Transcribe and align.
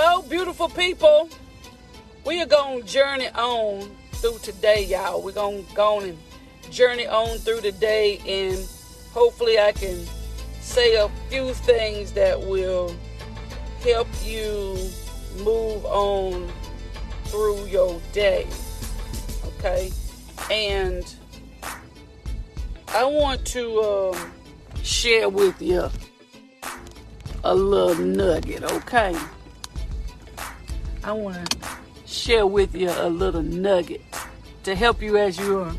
So, 0.00 0.22
beautiful 0.22 0.68
people, 0.68 1.28
we 2.24 2.40
are 2.40 2.46
going 2.46 2.82
to 2.82 2.86
journey 2.86 3.30
on 3.30 3.90
through 4.12 4.38
today, 4.44 4.84
y'all. 4.84 5.20
We're 5.20 5.32
going 5.32 5.66
to 5.66 5.74
go 5.74 5.98
and 5.98 6.16
journey 6.70 7.08
on 7.08 7.38
through 7.38 7.62
the 7.62 7.72
day, 7.72 8.20
and 8.24 8.64
hopefully, 9.12 9.58
I 9.58 9.72
can 9.72 10.06
say 10.60 10.94
a 10.94 11.08
few 11.30 11.52
things 11.52 12.12
that 12.12 12.40
will 12.40 12.94
help 13.82 14.06
you 14.24 14.78
move 15.38 15.84
on 15.86 16.48
through 17.24 17.66
your 17.66 18.00
day. 18.12 18.46
Okay? 19.46 19.90
And 20.48 21.12
I 22.94 23.02
want 23.02 23.44
to 23.46 23.82
um, 23.82 24.32
share 24.84 25.28
with 25.28 25.60
you 25.60 25.90
a 27.42 27.52
little 27.52 27.96
nugget, 27.96 28.62
okay? 28.62 29.16
I 31.08 31.12
want 31.12 31.50
to 31.52 31.68
share 32.04 32.46
with 32.46 32.74
you 32.74 32.90
a 32.90 33.08
little 33.08 33.40
nugget 33.40 34.02
to 34.64 34.74
help 34.74 35.00
you 35.00 35.16
as 35.16 35.38
you're 35.38 35.72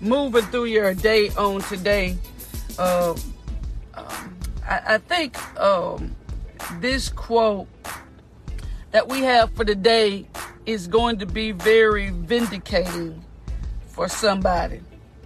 moving 0.00 0.40
through 0.44 0.64
your 0.64 0.94
day 0.94 1.28
on 1.36 1.60
today. 1.60 2.16
Uh, 2.78 3.14
um, 3.92 4.38
I, 4.66 4.94
I, 4.94 4.96
think 4.96 5.36
um, 5.60 6.16
this 6.78 7.10
quote 7.10 7.68
that 8.92 9.06
we 9.06 9.20
have 9.20 9.50
for 9.52 9.66
today 9.66 10.26
is 10.64 10.86
going 10.86 11.18
to 11.18 11.26
be 11.26 11.52
very 11.52 12.08
vindicating 12.08 13.22
for 13.86 14.08
somebody 14.08 14.80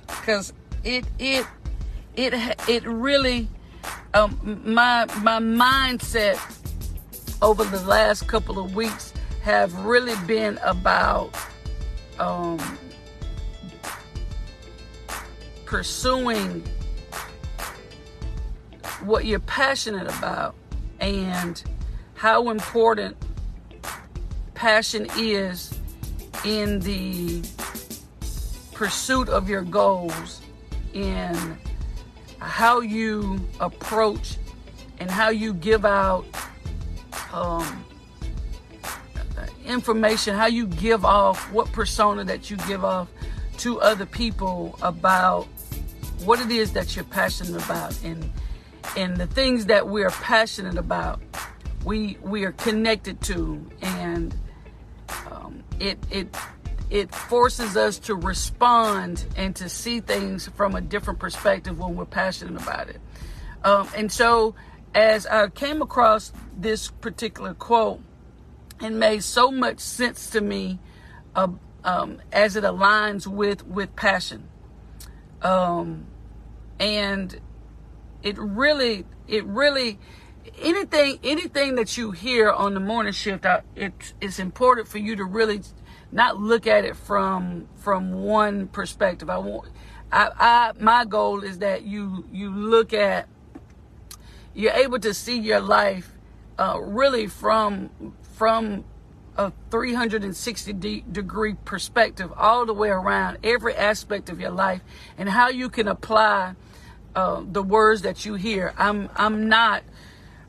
because 0.08 0.52
it 0.82 1.04
it 1.20 1.46
it 2.16 2.34
it 2.68 2.82
really 2.82 3.46
um, 4.14 4.60
my 4.64 5.06
my 5.22 5.38
mindset 5.38 6.40
over 7.40 7.62
the 7.62 7.80
last 7.82 8.26
couple 8.26 8.58
of 8.58 8.74
weeks 8.74 9.13
have 9.44 9.74
really 9.84 10.16
been 10.26 10.58
about 10.64 11.30
um, 12.18 12.58
pursuing 15.66 16.66
what 19.02 19.26
you're 19.26 19.38
passionate 19.40 20.08
about 20.16 20.54
and 20.98 21.62
how 22.14 22.48
important 22.48 23.14
passion 24.54 25.06
is 25.18 25.78
in 26.46 26.80
the 26.80 27.42
pursuit 28.72 29.28
of 29.28 29.50
your 29.50 29.60
goals 29.60 30.40
in 30.94 31.58
how 32.38 32.80
you 32.80 33.38
approach 33.60 34.38
and 35.00 35.10
how 35.10 35.28
you 35.28 35.52
give 35.52 35.84
out 35.84 36.24
um, 37.30 37.84
information, 39.64 40.34
how 40.34 40.46
you 40.46 40.66
give 40.66 41.04
off, 41.04 41.50
what 41.52 41.70
persona 41.72 42.24
that 42.24 42.50
you 42.50 42.56
give 42.58 42.84
off 42.84 43.08
to 43.58 43.80
other 43.80 44.06
people 44.06 44.78
about 44.82 45.44
what 46.24 46.40
it 46.40 46.50
is 46.50 46.72
that 46.72 46.96
you're 46.96 47.04
passionate 47.04 47.64
about 47.64 48.02
and 48.02 48.30
and 48.96 49.16
the 49.16 49.26
things 49.26 49.66
that 49.66 49.88
we're 49.88 50.10
passionate 50.10 50.76
about 50.76 51.20
we 51.84 52.16
we 52.22 52.44
are 52.44 52.52
connected 52.52 53.20
to 53.20 53.64
and 53.82 54.34
um, 55.30 55.62
it 55.80 55.98
it 56.10 56.34
it 56.90 57.14
forces 57.14 57.76
us 57.76 57.98
to 57.98 58.14
respond 58.14 59.26
and 59.36 59.56
to 59.56 59.68
see 59.68 60.00
things 60.00 60.48
from 60.48 60.74
a 60.74 60.80
different 60.80 61.18
perspective 61.18 61.78
when 61.78 61.96
we're 61.96 62.04
passionate 62.04 62.62
about 62.62 62.88
it. 62.88 63.00
Um, 63.64 63.88
and 63.96 64.12
so, 64.12 64.54
as 64.94 65.26
I 65.26 65.48
came 65.48 65.82
across 65.82 66.32
this 66.56 66.88
particular 66.88 67.54
quote, 67.54 68.00
it 68.80 68.90
made 68.90 69.22
so 69.22 69.50
much 69.50 69.80
sense 69.80 70.30
to 70.30 70.40
me 70.40 70.78
uh, 71.34 71.48
um, 71.84 72.20
as 72.32 72.56
it 72.56 72.64
aligns 72.64 73.26
with 73.26 73.66
with 73.66 73.94
passion. 73.96 74.48
Um, 75.42 76.06
and 76.80 77.38
it 78.22 78.38
really, 78.38 79.04
it 79.28 79.44
really, 79.44 79.98
anything, 80.58 81.18
anything 81.22 81.74
that 81.74 81.96
you 81.98 82.10
hear 82.12 82.50
on 82.50 82.72
the 82.74 82.80
morning 82.80 83.12
shift, 83.12 83.44
I, 83.44 83.62
it, 83.76 84.14
it's 84.20 84.38
important 84.38 84.88
for 84.88 84.98
you 84.98 85.14
to 85.16 85.24
really 85.24 85.60
not 86.10 86.38
look 86.38 86.66
at 86.66 86.84
it 86.84 86.96
from 86.96 87.68
from 87.74 88.12
one 88.22 88.68
perspective. 88.68 89.28
I 89.28 89.38
want 89.38 89.68
I, 90.12 90.30
I 90.38 90.72
my 90.78 91.04
goal 91.04 91.42
is 91.42 91.58
that 91.58 91.82
you 91.82 92.24
you 92.32 92.50
look 92.50 92.92
at 92.92 93.28
you're 94.54 94.72
able 94.72 95.00
to 95.00 95.12
see 95.12 95.38
your 95.38 95.60
life 95.60 96.12
uh, 96.58 96.78
really 96.80 97.26
from 97.26 97.90
from 98.34 98.84
a 99.36 99.52
360 99.70 100.72
de- 100.74 101.00
degree 101.10 101.54
perspective 101.64 102.32
all 102.36 102.66
the 102.66 102.74
way 102.74 102.88
around 102.88 103.38
every 103.42 103.74
aspect 103.74 104.28
of 104.28 104.40
your 104.40 104.50
life 104.50 104.82
and 105.18 105.28
how 105.28 105.48
you 105.48 105.68
can 105.68 105.88
apply 105.88 106.54
uh, 107.14 107.42
the 107.44 107.62
words 107.62 108.02
that 108.02 108.24
you 108.24 108.34
hear. 108.34 108.74
I'm 108.76 109.08
I'm 109.16 109.48
not 109.48 109.82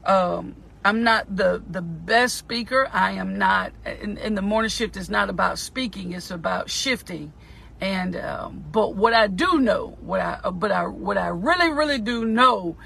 um, 0.06 0.56
I'm 0.84 1.04
not 1.04 1.36
the 1.36 1.64
the 1.68 1.82
best 1.82 2.38
speaker. 2.38 2.90
I 2.92 3.14
am 3.14 3.38
not. 3.38 3.72
And, 3.86 4.18
and 4.20 4.38
the 4.38 4.42
morning 4.42 4.70
shift 4.70 4.98
is 4.98 5.10
not 5.10 5.30
about 5.30 5.60
speaking. 5.60 6.14
It's 6.14 6.32
about 6.32 6.70
shifting. 6.70 7.34
And 7.82 8.16
um, 8.16 8.64
but 8.72 8.96
what 8.96 9.14
I 9.14 9.28
do 9.28 9.60
know, 9.60 9.98
what 10.02 10.22
I 10.22 10.50
but 10.52 10.72
I 10.72 10.88
what 10.88 11.18
I 11.18 11.28
really 11.28 11.72
really 11.72 12.00
do 12.00 12.26
know, 12.26 12.78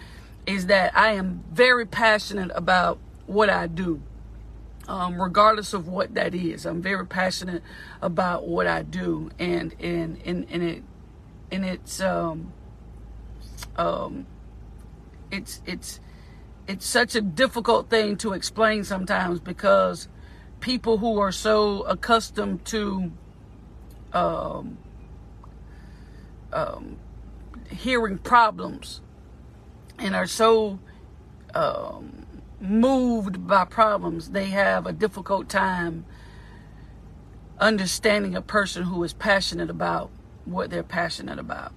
is 0.46 0.68
that 0.68 0.98
I 0.98 1.14
am 1.14 1.44
very 1.52 1.86
passionate 1.86 2.52
about 2.56 3.00
what 3.28 3.50
I 3.50 3.68
do. 3.68 4.02
Um, 4.90 5.22
regardless 5.22 5.74
of 5.74 5.88
what 5.88 6.16
that 6.16 6.34
is, 6.34 6.66
I'm 6.66 6.82
very 6.82 7.06
passionate 7.06 7.62
about 8.02 8.48
what 8.48 8.66
I 8.68 8.82
do, 8.82 9.30
and 9.38 9.76
and 9.80 10.20
and, 10.26 10.48
and 10.50 10.64
it 10.64 10.84
and 11.52 11.64
it's 11.64 12.02
um 12.02 12.52
um 13.78 14.26
it's 15.32 15.62
it's 15.68 16.00
it's 16.68 16.88
such 16.88 17.16
a 17.16 17.22
difficult 17.22 17.90
thing 17.90 18.18
to 18.18 18.34
explain 18.34 18.84
sometimes 18.84 19.40
because 19.40 20.08
people 20.60 20.98
who 20.98 21.20
are 21.20 21.32
so 21.32 21.82
accustomed 21.84 22.66
to 22.66 23.12
um, 24.14 24.78
um, 26.54 26.98
hearing 27.70 28.18
problems 28.18 29.02
and 29.98 30.16
are 30.16 30.28
so 30.28 30.80
um, 31.54 32.26
moved 32.62 33.48
by 33.48 33.66
problems, 33.66 34.32
they 34.32 34.48
have 34.48 34.86
a 34.86 34.94
difficult 34.94 35.50
time 35.50 36.06
understanding 37.60 38.36
a 38.36 38.42
person 38.42 38.84
who 38.84 39.04
is 39.04 39.14
passionate 39.14 39.70
about 39.70 40.10
what 40.46 40.70
they're 40.70 40.84
passionate 40.84 41.40
about. 41.40 41.74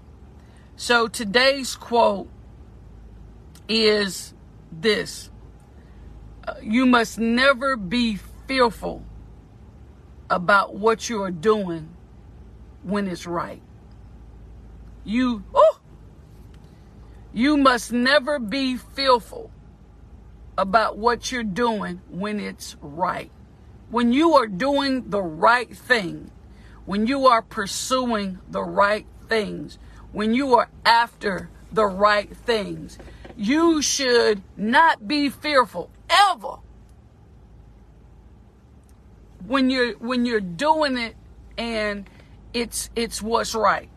So 0.76 1.09
today's 1.09 1.76
quote 1.76 2.28
is 3.69 4.34
this 4.71 5.31
uh, 6.47 6.54
you 6.62 6.87
must 6.87 7.19
never 7.19 7.76
be 7.76 8.19
fearful 8.47 9.04
about 10.28 10.75
what 10.75 11.09
you 11.09 11.22
are 11.22 11.31
doing 11.31 11.88
when 12.82 13.06
it's 13.06 13.26
right. 13.26 13.62
You, 15.04 15.44
oh, 15.54 15.78
you 17.32 17.56
must 17.56 17.92
never 17.92 18.38
be 18.38 18.76
fearful 18.76 19.50
about 20.56 20.98
what 20.98 21.32
you're 21.32 21.42
doing 21.42 22.00
when 22.08 22.40
it's 22.40 22.76
right. 22.80 23.30
When 23.90 24.12
you 24.12 24.34
are 24.34 24.46
doing 24.46 25.10
the 25.10 25.22
right 25.22 25.74
thing, 25.74 26.30
when 26.84 27.06
you 27.06 27.26
are 27.26 27.42
pursuing 27.42 28.38
the 28.48 28.62
right 28.62 29.06
things, 29.28 29.78
when 30.12 30.34
you 30.34 30.54
are 30.54 30.68
after 30.84 31.50
the 31.70 31.86
right 31.86 32.34
things, 32.36 32.98
you 33.36 33.80
should 33.82 34.42
not 34.56 35.06
be 35.08 35.28
fearful 35.28 35.91
ever 36.08 36.56
when 39.47 39.71
you're 39.71 39.92
when 39.94 40.24
you're 40.27 40.41
doing 40.41 40.97
it 40.97 41.16
and 41.59 42.09
it's 42.53 42.91
it's 42.94 43.21
what's 43.21 43.54
right 43.54 43.88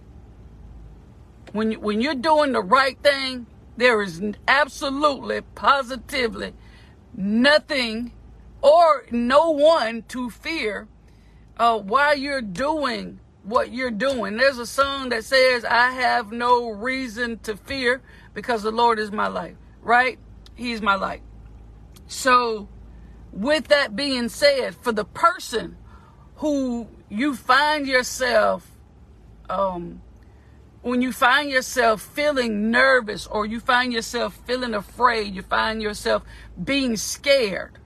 when 1.52 1.72
you, 1.72 1.80
when 1.80 2.02
you're 2.02 2.16
doing 2.16 2.52
the 2.52 2.62
right 2.62 2.98
thing 3.00 3.46
there 3.78 4.02
is 4.02 4.22
absolutely 4.48 5.42
positively 5.42 6.54
nothing 7.14 8.12
or 8.62 9.06
no 9.12 9.52
one 9.52 10.04
to 10.08 10.30
fear 10.30 10.88
uh, 11.58 11.78
while 11.78 12.18
you're 12.18 12.42
doing 12.42 13.20
what 13.44 13.72
you're 13.72 13.92
doing. 13.92 14.38
There's 14.38 14.58
a 14.58 14.66
song 14.66 15.10
that 15.10 15.24
says, 15.24 15.64
I 15.64 15.92
have 15.92 16.32
no 16.32 16.70
reason 16.70 17.40
to 17.40 17.56
fear 17.56 18.02
because 18.34 18.64
the 18.64 18.72
Lord 18.72 19.00
is 19.00 19.12
my 19.12 19.28
light, 19.28 19.56
right? 19.82 20.18
He's 20.56 20.82
my 20.82 20.96
light. 20.96 21.22
So, 22.08 22.68
with 23.32 23.68
that 23.68 23.96
being 23.96 24.30
said, 24.30 24.76
for 24.76 24.92
the 24.92 25.06
person 25.06 25.78
who 26.38 26.88
you 27.10 27.36
find 27.36 27.88
yourself, 27.88 28.72
um, 29.50 30.02
when 30.86 31.02
you 31.02 31.12
find 31.12 31.50
yourself 31.50 32.00
feeling 32.00 32.70
nervous 32.70 33.26
or 33.26 33.44
you 33.44 33.60
find 33.60 33.92
yourself 33.92 34.40
feeling 34.46 34.76
afraid, 34.76 35.34
you 35.34 35.42
find 35.42 35.82
yourself 35.82 36.22
being 36.64 36.96
scared, 36.96 37.80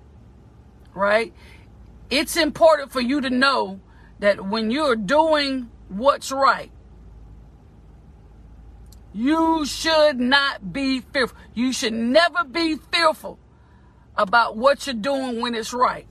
right? 0.93 1.33
It's 2.09 2.35
important 2.35 2.91
for 2.91 2.99
you 2.99 3.21
to 3.21 3.29
know 3.29 3.79
that 4.19 4.45
when 4.45 4.69
you're 4.69 4.97
doing 4.97 5.71
what's 5.87 6.29
right, 6.29 6.71
you 9.13 9.65
should 9.65 10.19
not 10.19 10.73
be 10.73 10.99
fearful. 10.99 11.37
You 11.53 11.71
should 11.71 11.93
never 11.93 12.43
be 12.43 12.75
fearful 12.75 13.39
about 14.17 14.57
what 14.57 14.85
you're 14.85 14.93
doing 14.93 15.39
when 15.39 15.55
it's 15.55 15.71
right. 15.71 16.05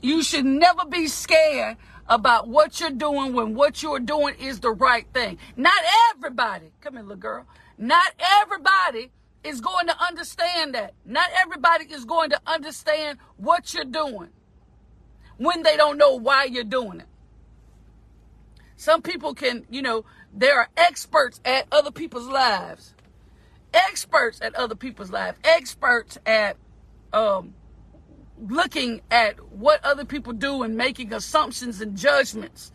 You 0.00 0.22
should 0.22 0.46
never 0.46 0.86
be 0.86 1.06
scared 1.06 1.76
about 2.10 2.48
what 2.48 2.80
you're 2.80 2.90
doing 2.90 3.32
when 3.32 3.54
what 3.54 3.82
you're 3.82 4.00
doing 4.00 4.34
is 4.40 4.58
the 4.60 4.72
right 4.72 5.06
thing. 5.14 5.38
Not 5.56 5.80
everybody, 6.10 6.72
come 6.80 6.94
here, 6.94 7.02
little 7.02 7.16
girl. 7.16 7.46
Not 7.78 8.12
everybody 8.18 9.12
is 9.44 9.60
going 9.60 9.86
to 9.86 9.96
understand 10.02 10.74
that. 10.74 10.92
Not 11.06 11.30
everybody 11.40 11.86
is 11.86 12.04
going 12.04 12.30
to 12.30 12.40
understand 12.46 13.18
what 13.36 13.72
you're 13.72 13.84
doing 13.84 14.28
when 15.38 15.62
they 15.62 15.76
don't 15.76 15.96
know 15.96 16.16
why 16.16 16.44
you're 16.44 16.64
doing 16.64 17.00
it. 17.00 17.06
Some 18.76 19.02
people 19.02 19.32
can, 19.34 19.64
you 19.70 19.80
know, 19.80 20.04
there 20.34 20.58
are 20.58 20.68
experts 20.76 21.40
at 21.44 21.66
other 21.70 21.90
people's 21.90 22.26
lives, 22.26 22.94
experts 23.72 24.40
at 24.42 24.54
other 24.56 24.74
people's 24.74 25.10
lives, 25.10 25.38
experts 25.44 26.18
at 26.26 26.56
um, 27.12 27.54
looking 28.48 29.02
at 29.10 29.38
what 29.52 29.84
other 29.84 30.04
people 30.04 30.32
do 30.32 30.62
and 30.62 30.76
making 30.76 31.12
assumptions 31.12 31.80
and 31.80 31.96
judgments 31.96 32.72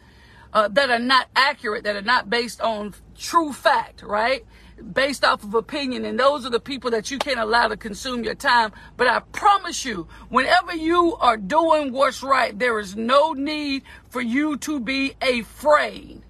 uh, 0.53 0.67
that 0.69 0.89
are 0.89 0.99
not 0.99 1.27
accurate, 1.35 1.83
that 1.83 1.95
are 1.95 2.01
not 2.01 2.29
based 2.29 2.61
on 2.61 2.93
true 3.15 3.51
fact, 3.51 4.03
right? 4.03 4.45
based 4.93 5.23
off 5.23 5.43
of 5.43 5.53
opinion. 5.53 6.05
And 6.05 6.19
those 6.19 6.45
are 6.45 6.49
the 6.49 6.59
people 6.59 6.91
that 6.91 7.11
you 7.11 7.17
can't 7.17 7.39
allow 7.39 7.67
to 7.67 7.77
consume 7.77 8.23
your 8.23 8.35
time. 8.35 8.71
But 8.97 9.07
I 9.07 9.19
promise 9.19 9.85
you, 9.85 10.07
whenever 10.29 10.75
you 10.75 11.15
are 11.17 11.37
doing 11.37 11.91
what's 11.91 12.23
right, 12.23 12.57
there 12.57 12.79
is 12.79 12.95
no 12.95 13.33
need 13.33 13.83
for 14.09 14.21
you 14.21 14.57
to 14.57 14.79
be 14.79 15.15
afraid. 15.21 16.21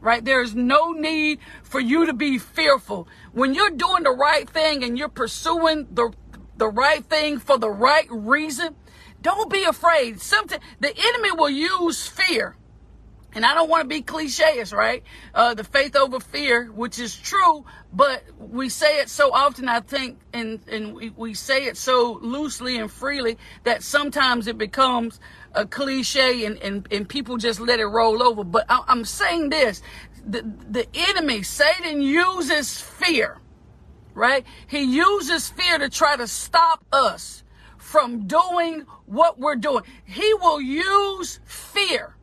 Right? 0.00 0.24
There 0.24 0.42
is 0.42 0.54
no 0.54 0.90
need 0.90 1.38
for 1.62 1.78
you 1.78 2.06
to 2.06 2.12
be 2.12 2.38
fearful. 2.38 3.06
When 3.32 3.54
you're 3.54 3.70
doing 3.70 4.02
the 4.02 4.10
right 4.10 4.50
thing 4.50 4.82
and 4.82 4.98
you're 4.98 5.08
pursuing 5.08 5.86
the, 5.92 6.12
the 6.56 6.68
right 6.68 7.04
thing 7.04 7.38
for 7.38 7.56
the 7.56 7.70
right 7.70 8.08
reason, 8.10 8.74
don't 9.22 9.50
be 9.50 9.64
afraid. 9.64 10.20
Something 10.20 10.60
the 10.80 10.94
enemy 10.96 11.32
will 11.32 11.50
use 11.50 12.06
fear 12.06 12.56
and 13.34 13.46
I 13.46 13.54
don't 13.54 13.70
want 13.70 13.82
to 13.82 13.88
be 13.88 14.02
cliches, 14.02 14.72
right? 14.72 15.02
Uh, 15.34 15.54
the 15.54 15.64
faith 15.64 15.96
over 15.96 16.20
fear, 16.20 16.66
which 16.66 16.98
is 16.98 17.16
true, 17.16 17.64
but 17.92 18.22
we 18.38 18.68
say 18.68 19.00
it 19.00 19.08
so 19.08 19.32
often, 19.32 19.68
I 19.68 19.80
think, 19.80 20.18
and, 20.32 20.60
and 20.68 20.94
we, 20.94 21.10
we 21.10 21.34
say 21.34 21.64
it 21.64 21.76
so 21.76 22.18
loosely 22.20 22.78
and 22.78 22.90
freely 22.90 23.38
that 23.64 23.82
sometimes 23.82 24.46
it 24.46 24.58
becomes 24.58 25.18
a 25.54 25.66
cliche 25.66 26.44
and, 26.44 26.58
and, 26.58 26.86
and 26.90 27.08
people 27.08 27.38
just 27.38 27.58
let 27.58 27.80
it 27.80 27.86
roll 27.86 28.22
over. 28.22 28.44
But 28.44 28.66
I, 28.68 28.82
I'm 28.86 29.04
saying 29.04 29.48
this, 29.48 29.82
the, 30.26 30.42
the 30.70 30.86
enemy, 30.94 31.42
Satan 31.42 32.02
uses 32.02 32.80
fear, 32.80 33.38
right? 34.12 34.44
He 34.66 34.82
uses 34.82 35.48
fear 35.48 35.78
to 35.78 35.88
try 35.88 36.16
to 36.16 36.26
stop 36.26 36.84
us 36.92 37.44
from 37.82 38.26
doing 38.26 38.86
what 39.06 39.38
we're 39.38 39.56
doing. 39.56 39.82
He 40.04 40.32
will 40.34 40.60
use 40.60 41.40
fear 41.44 42.14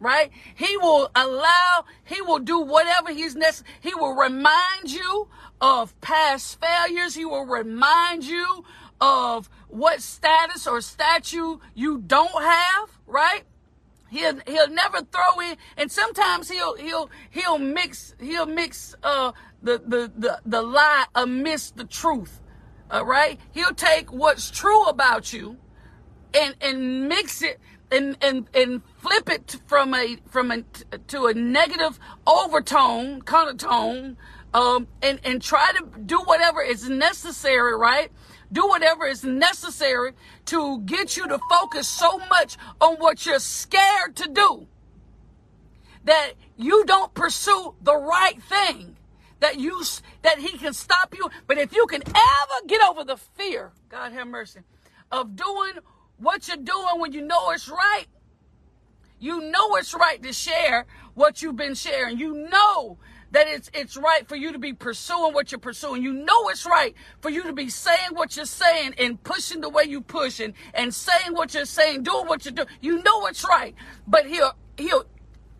right? 0.00 0.32
He 0.56 0.76
will 0.78 1.08
allow, 1.14 1.84
he 2.02 2.20
will 2.20 2.40
do 2.40 2.58
whatever 2.58 3.12
he's 3.12 3.36
necessary. 3.36 3.70
He 3.80 3.94
will 3.94 4.14
remind 4.14 4.90
you 4.90 5.28
of 5.60 5.98
past 6.00 6.60
failures. 6.60 7.14
He 7.14 7.24
will 7.24 7.46
remind 7.46 8.24
you 8.24 8.64
of 9.00 9.48
what 9.68 10.02
status 10.02 10.66
or 10.66 10.80
statue 10.80 11.58
you 11.74 11.98
don't 11.98 12.42
have, 12.42 12.98
right? 13.06 13.44
He'll 14.10 14.40
he'll 14.46 14.68
never 14.68 15.02
throw 15.02 15.40
in, 15.40 15.56
and 15.78 15.90
sometimes 15.90 16.50
he'll 16.50 16.76
he'll 16.76 17.08
he'll 17.30 17.58
mix 17.58 18.14
he'll 18.20 18.44
mix 18.44 18.94
uh 19.02 19.32
the 19.62 19.78
the 19.86 20.12
the, 20.14 20.40
the 20.44 20.60
lie 20.60 21.06
amidst 21.14 21.76
the 21.76 21.84
truth, 21.84 22.41
uh, 22.92 23.04
right? 23.04 23.40
He'll 23.52 23.74
take 23.74 24.12
what's 24.12 24.50
true 24.50 24.84
about 24.84 25.32
you, 25.32 25.56
and 26.34 26.54
and 26.60 27.08
mix 27.08 27.42
it 27.42 27.60
and 27.90 28.16
and 28.22 28.48
and 28.54 28.82
flip 28.98 29.28
it 29.28 29.56
from 29.66 29.94
a 29.94 30.16
from 30.28 30.50
a 30.50 30.62
to 31.08 31.26
a 31.26 31.34
negative 31.34 31.98
overtone 32.26 33.22
conotone 33.22 34.16
um 34.54 34.88
and 35.02 35.20
and 35.24 35.42
try 35.42 35.70
to 35.72 36.00
do 36.00 36.18
whatever 36.20 36.62
is 36.62 36.88
necessary 36.88 37.76
right 37.76 38.10
do 38.50 38.66
whatever 38.66 39.06
is 39.06 39.24
necessary 39.24 40.12
to 40.46 40.80
get 40.80 41.16
you 41.16 41.28
to 41.28 41.38
focus 41.50 41.86
so 41.86 42.18
much 42.30 42.56
on 42.80 42.96
what 42.96 43.24
you're 43.26 43.38
scared 43.38 44.16
to 44.16 44.28
do 44.28 44.66
that 46.04 46.32
you 46.56 46.84
don't 46.86 47.12
pursue 47.14 47.74
the 47.82 47.96
right 47.96 48.42
thing 48.42 48.96
that 49.42 49.60
you 49.60 49.82
that 50.22 50.38
he 50.38 50.56
can 50.56 50.72
stop 50.72 51.14
you 51.16 51.28
but 51.46 51.58
if 51.58 51.74
you 51.74 51.86
can 51.86 52.02
ever 52.08 52.66
get 52.66 52.82
over 52.88 53.04
the 53.04 53.16
fear 53.16 53.70
god 53.88 54.12
have 54.12 54.26
mercy 54.26 54.60
of 55.12 55.36
doing 55.36 55.74
what 56.22 56.48
you're 56.48 56.56
doing 56.56 56.98
when 56.98 57.12
you 57.12 57.22
know 57.22 57.50
it's 57.50 57.68
right. 57.68 58.06
You 59.18 59.40
know 59.40 59.76
it's 59.76 59.94
right 59.94 60.20
to 60.22 60.32
share 60.32 60.86
what 61.14 61.42
you've 61.42 61.56
been 61.56 61.74
sharing. 61.74 62.18
You 62.18 62.48
know 62.50 62.98
that 63.30 63.46
it's 63.48 63.70
it's 63.72 63.96
right 63.96 64.26
for 64.26 64.36
you 64.36 64.52
to 64.52 64.58
be 64.58 64.72
pursuing 64.72 65.32
what 65.32 65.52
you're 65.52 65.58
pursuing. 65.58 66.02
You 66.02 66.12
know 66.12 66.48
it's 66.48 66.66
right 66.66 66.94
for 67.20 67.30
you 67.30 67.42
to 67.44 67.52
be 67.52 67.68
saying 67.68 68.10
what 68.12 68.36
you're 68.36 68.46
saying 68.46 68.94
and 68.98 69.22
pushing 69.22 69.60
the 69.60 69.68
way 69.68 69.84
you 69.84 70.00
push 70.00 70.40
and, 70.40 70.54
and 70.74 70.92
saying 70.92 71.32
what 71.32 71.54
you're 71.54 71.64
saying, 71.64 72.02
doing 72.02 72.26
what 72.26 72.44
you're 72.44 72.52
doing. 72.52 72.68
You 72.80 73.02
know 73.02 73.26
it's 73.26 73.44
right. 73.44 73.74
But 74.06 74.26
he'll 74.26 74.54
he'll 74.76 75.04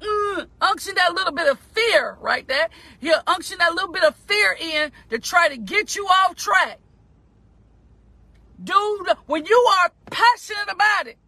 mm, 0.03 0.47
unction 0.61 0.95
that 0.97 1.15
little 1.15 1.33
bit 1.33 1.49
of 1.49 1.59
fear 1.59 2.17
right 2.21 2.47
there. 2.47 2.69
He'll 3.01 3.23
unction 3.27 3.59
that 3.59 3.75
little 3.75 3.93
bit 3.93 4.05
of 4.05 4.15
fear 4.17 4.57
in 4.59 4.93
to 5.11 5.19
try 5.19 5.49
to 5.49 5.57
get 5.57 5.97
you 5.97 6.07
off 6.07 6.37
track. 6.37 6.79
Dude, 8.63 9.09
when 9.27 9.45
you 9.45 9.69
are 9.83 9.91
passionate 10.11 10.71
about 10.71 11.07
it, 11.09 11.19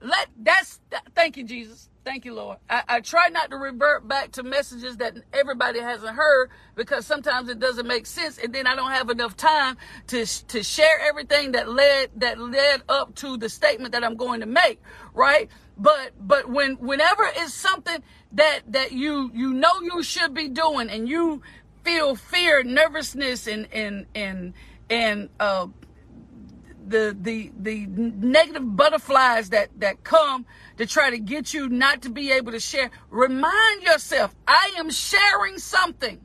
let 0.00 0.28
that's 0.36 0.80
thank 1.14 1.36
you, 1.36 1.44
Jesus. 1.44 1.88
Thank 2.06 2.24
you, 2.24 2.34
Lord. 2.34 2.58
I, 2.70 2.82
I, 2.86 3.00
try 3.00 3.30
not 3.30 3.50
to 3.50 3.56
revert 3.56 4.06
back 4.06 4.30
to 4.32 4.44
messages 4.44 4.98
that 4.98 5.16
everybody 5.32 5.80
hasn't 5.80 6.14
heard 6.14 6.50
because 6.76 7.04
sometimes 7.04 7.48
it 7.48 7.58
doesn't 7.58 7.88
make 7.88 8.06
sense, 8.06 8.38
and 8.38 8.54
then 8.54 8.64
I 8.64 8.76
don't 8.76 8.92
have 8.92 9.10
enough 9.10 9.36
time 9.36 9.76
to 10.06 10.24
to 10.46 10.62
share 10.62 11.00
everything 11.00 11.50
that 11.52 11.68
led 11.68 12.10
that 12.14 12.38
led 12.38 12.82
up 12.88 13.16
to 13.16 13.36
the 13.36 13.48
statement 13.48 13.90
that 13.90 14.04
I'm 14.04 14.14
going 14.14 14.38
to 14.38 14.46
make. 14.46 14.80
Right? 15.14 15.50
But 15.76 16.12
but 16.20 16.48
when 16.48 16.74
whenever 16.74 17.24
it's 17.24 17.52
something 17.52 18.00
that 18.34 18.60
that 18.68 18.92
you 18.92 19.32
you 19.34 19.52
know 19.52 19.80
you 19.82 20.04
should 20.04 20.32
be 20.32 20.46
doing, 20.46 20.88
and 20.90 21.08
you 21.08 21.42
feel 21.82 22.14
fear, 22.14 22.62
nervousness, 22.62 23.48
and 23.48 23.66
and 23.72 24.06
and 24.14 24.54
and 24.88 25.28
uh, 25.40 25.66
the 26.86 27.16
the 27.20 27.52
the 27.58 27.86
negative 27.86 28.76
butterflies 28.76 29.50
that 29.50 29.68
that 29.78 30.04
come 30.04 30.46
to 30.78 30.86
try 30.86 31.10
to 31.10 31.18
get 31.18 31.52
you 31.52 31.68
not 31.68 32.02
to 32.02 32.10
be 32.10 32.32
able 32.32 32.52
to 32.52 32.60
share. 32.60 32.90
Remind 33.10 33.82
yourself 33.82 34.34
i 34.46 34.72
am 34.78 34.90
sharing 34.90 35.58
something 35.58 36.20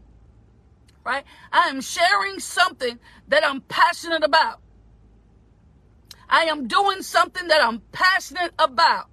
right? 1.03 1.23
I 1.51 1.69
am 1.69 1.81
sharing 1.81 2.39
something 2.39 2.99
that 3.27 3.45
i'm 3.45 3.61
passionate 3.61 4.23
about. 4.23 4.59
I 6.29 6.43
am 6.43 6.67
doing 6.67 7.01
something 7.01 7.47
that 7.47 7.61
i'm 7.61 7.81
passionate 7.91 8.53
about. 8.59 9.09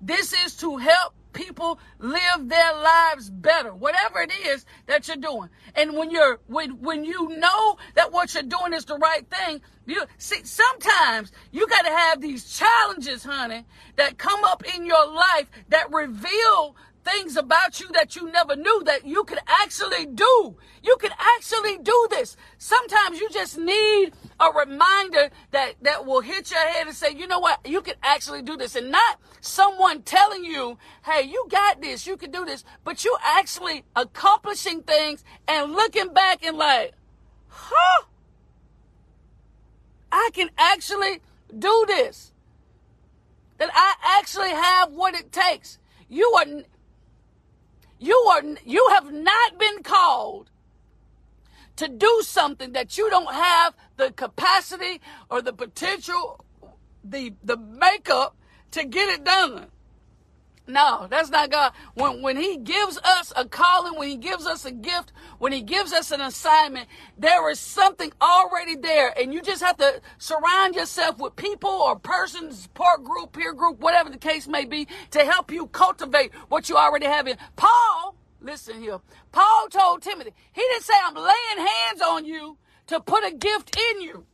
This 0.00 0.32
is 0.32 0.56
to 0.58 0.76
help 0.78 1.14
people 1.34 1.78
live 1.98 2.48
their 2.48 2.74
lives 2.74 3.28
better. 3.28 3.74
Whatever 3.74 4.20
it 4.20 4.32
is 4.46 4.64
that 4.86 5.06
you're 5.06 5.16
doing. 5.16 5.50
And 5.74 5.94
when 5.96 6.10
you're 6.10 6.40
when 6.46 6.80
when 6.80 7.04
you 7.04 7.28
know 7.36 7.76
that 7.94 8.12
what 8.12 8.32
you're 8.32 8.42
doing 8.42 8.72
is 8.72 8.86
the 8.86 8.96
right 8.96 9.28
thing 9.28 9.60
you 9.86 10.02
see 10.16 10.42
sometimes 10.44 11.30
you 11.52 11.66
got 11.68 11.82
to 11.82 11.90
have 11.90 12.20
these 12.20 12.56
challenges 12.56 13.22
honey 13.22 13.64
that 13.96 14.16
come 14.18 14.42
up 14.44 14.62
in 14.74 14.86
your 14.86 15.06
life 15.12 15.50
that 15.68 15.92
reveal 15.92 16.74
things 17.04 17.36
about 17.36 17.80
you 17.80 17.88
that 17.92 18.16
you 18.16 18.30
never 18.32 18.56
knew 18.56 18.82
that 18.84 19.06
you 19.06 19.24
could 19.24 19.38
actually 19.46 20.06
do. 20.06 20.56
You 20.82 20.96
can 20.96 21.10
actually 21.36 21.78
do 21.78 22.08
this. 22.10 22.36
Sometimes 22.58 23.20
you 23.20 23.28
just 23.30 23.58
need 23.58 24.12
a 24.40 24.50
reminder 24.50 25.30
that, 25.50 25.74
that 25.82 26.06
will 26.06 26.20
hit 26.20 26.50
your 26.50 26.60
head 26.60 26.86
and 26.86 26.96
say, 26.96 27.12
you 27.12 27.26
know 27.26 27.38
what? 27.38 27.60
You 27.66 27.82
can 27.82 27.94
actually 28.02 28.42
do 28.42 28.56
this. 28.56 28.74
And 28.74 28.90
not 28.90 29.20
someone 29.40 30.02
telling 30.02 30.44
you, 30.44 30.78
hey, 31.04 31.22
you 31.22 31.46
got 31.50 31.80
this, 31.80 32.06
you 32.06 32.16
can 32.16 32.30
do 32.30 32.44
this, 32.44 32.64
but 32.84 33.04
you 33.04 33.16
actually 33.22 33.84
accomplishing 33.94 34.82
things 34.82 35.22
and 35.46 35.72
looking 35.72 36.12
back 36.12 36.44
and 36.44 36.56
like, 36.56 36.94
huh? 37.48 38.04
I 40.10 40.30
can 40.32 40.50
actually 40.56 41.20
do 41.56 41.84
this. 41.86 42.32
That 43.58 43.70
I 43.72 43.94
actually 44.18 44.50
have 44.50 44.92
what 44.92 45.14
it 45.14 45.30
takes. 45.30 45.78
You 46.08 46.26
are 46.38 46.64
you 48.04 48.16
are 48.32 48.42
you 48.64 48.88
have 48.90 49.12
not 49.12 49.58
been 49.58 49.82
called 49.82 50.50
to 51.76 51.88
do 51.88 52.20
something 52.22 52.72
that 52.72 52.96
you 52.96 53.10
don't 53.10 53.32
have 53.32 53.74
the 53.96 54.12
capacity 54.12 55.00
or 55.30 55.42
the 55.42 55.52
potential, 55.52 56.44
the 57.02 57.34
the 57.42 57.56
makeup 57.56 58.36
to 58.72 58.84
get 58.84 59.08
it 59.08 59.24
done. 59.24 59.66
No, 60.66 61.06
that's 61.10 61.28
not 61.28 61.50
God. 61.50 61.72
When 61.94 62.22
when 62.22 62.36
He 62.38 62.56
gives 62.56 62.98
us 62.98 63.32
a 63.36 63.46
calling, 63.46 63.98
when 63.98 64.08
He 64.08 64.16
gives 64.16 64.46
us 64.46 64.64
a 64.64 64.72
gift, 64.72 65.12
when 65.38 65.52
He 65.52 65.60
gives 65.60 65.92
us 65.92 66.10
an 66.10 66.22
assignment, 66.22 66.88
there 67.18 67.50
is 67.50 67.60
something 67.60 68.12
already 68.22 68.74
there, 68.76 69.12
and 69.18 69.34
you 69.34 69.42
just 69.42 69.62
have 69.62 69.76
to 69.78 70.00
surround 70.16 70.74
yourself 70.74 71.18
with 71.18 71.36
people 71.36 71.68
or 71.68 71.96
persons, 71.98 72.60
support 72.62 73.04
group, 73.04 73.32
peer 73.32 73.52
group, 73.52 73.80
whatever 73.80 74.08
the 74.08 74.16
case 74.18 74.48
may 74.48 74.64
be, 74.64 74.88
to 75.10 75.24
help 75.24 75.50
you 75.52 75.66
cultivate 75.66 76.34
what 76.48 76.70
you 76.70 76.76
already 76.78 77.06
have 77.06 77.26
in. 77.28 77.36
Paul, 77.56 78.16
listen 78.40 78.80
here. 78.80 79.00
Paul 79.32 79.68
told 79.70 80.00
Timothy, 80.00 80.32
he 80.52 80.62
didn't 80.62 80.84
say, 80.84 80.94
"I'm 81.04 81.14
laying 81.14 81.68
hands 81.68 82.00
on 82.00 82.24
you 82.24 82.56
to 82.86 83.00
put 83.00 83.22
a 83.22 83.32
gift 83.32 83.76
in 83.78 84.00
you." 84.00 84.26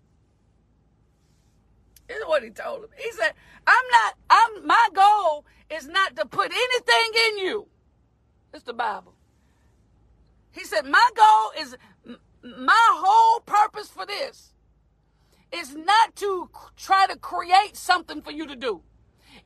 Is 2.11 2.26
what 2.26 2.43
he 2.43 2.50
told 2.50 2.85
him. 2.85 2.90
He 2.97 3.11
said, 3.12 3.33
"I'm 3.67 3.85
not. 3.93 4.14
I'm 4.29 4.67
my 4.67 4.88
goal." 4.93 5.45
is 5.71 5.87
not 5.87 6.17
to 6.17 6.26
put 6.26 6.50
anything 6.52 7.23
in 7.29 7.38
you. 7.38 7.69
It's 8.52 8.64
the 8.64 8.73
Bible. 8.73 9.14
He 10.50 10.64
said, 10.64 10.85
My 10.85 11.11
goal 11.17 11.62
is, 11.62 11.76
my 12.43 12.87
whole 12.90 13.40
purpose 13.40 13.88
for 13.88 14.05
this 14.05 14.52
is 15.52 15.75
not 15.75 16.17
to 16.17 16.50
try 16.76 17.07
to 17.07 17.17
create 17.17 17.76
something 17.76 18.21
for 18.21 18.33
you 18.33 18.47
to 18.47 18.57
do. 18.57 18.83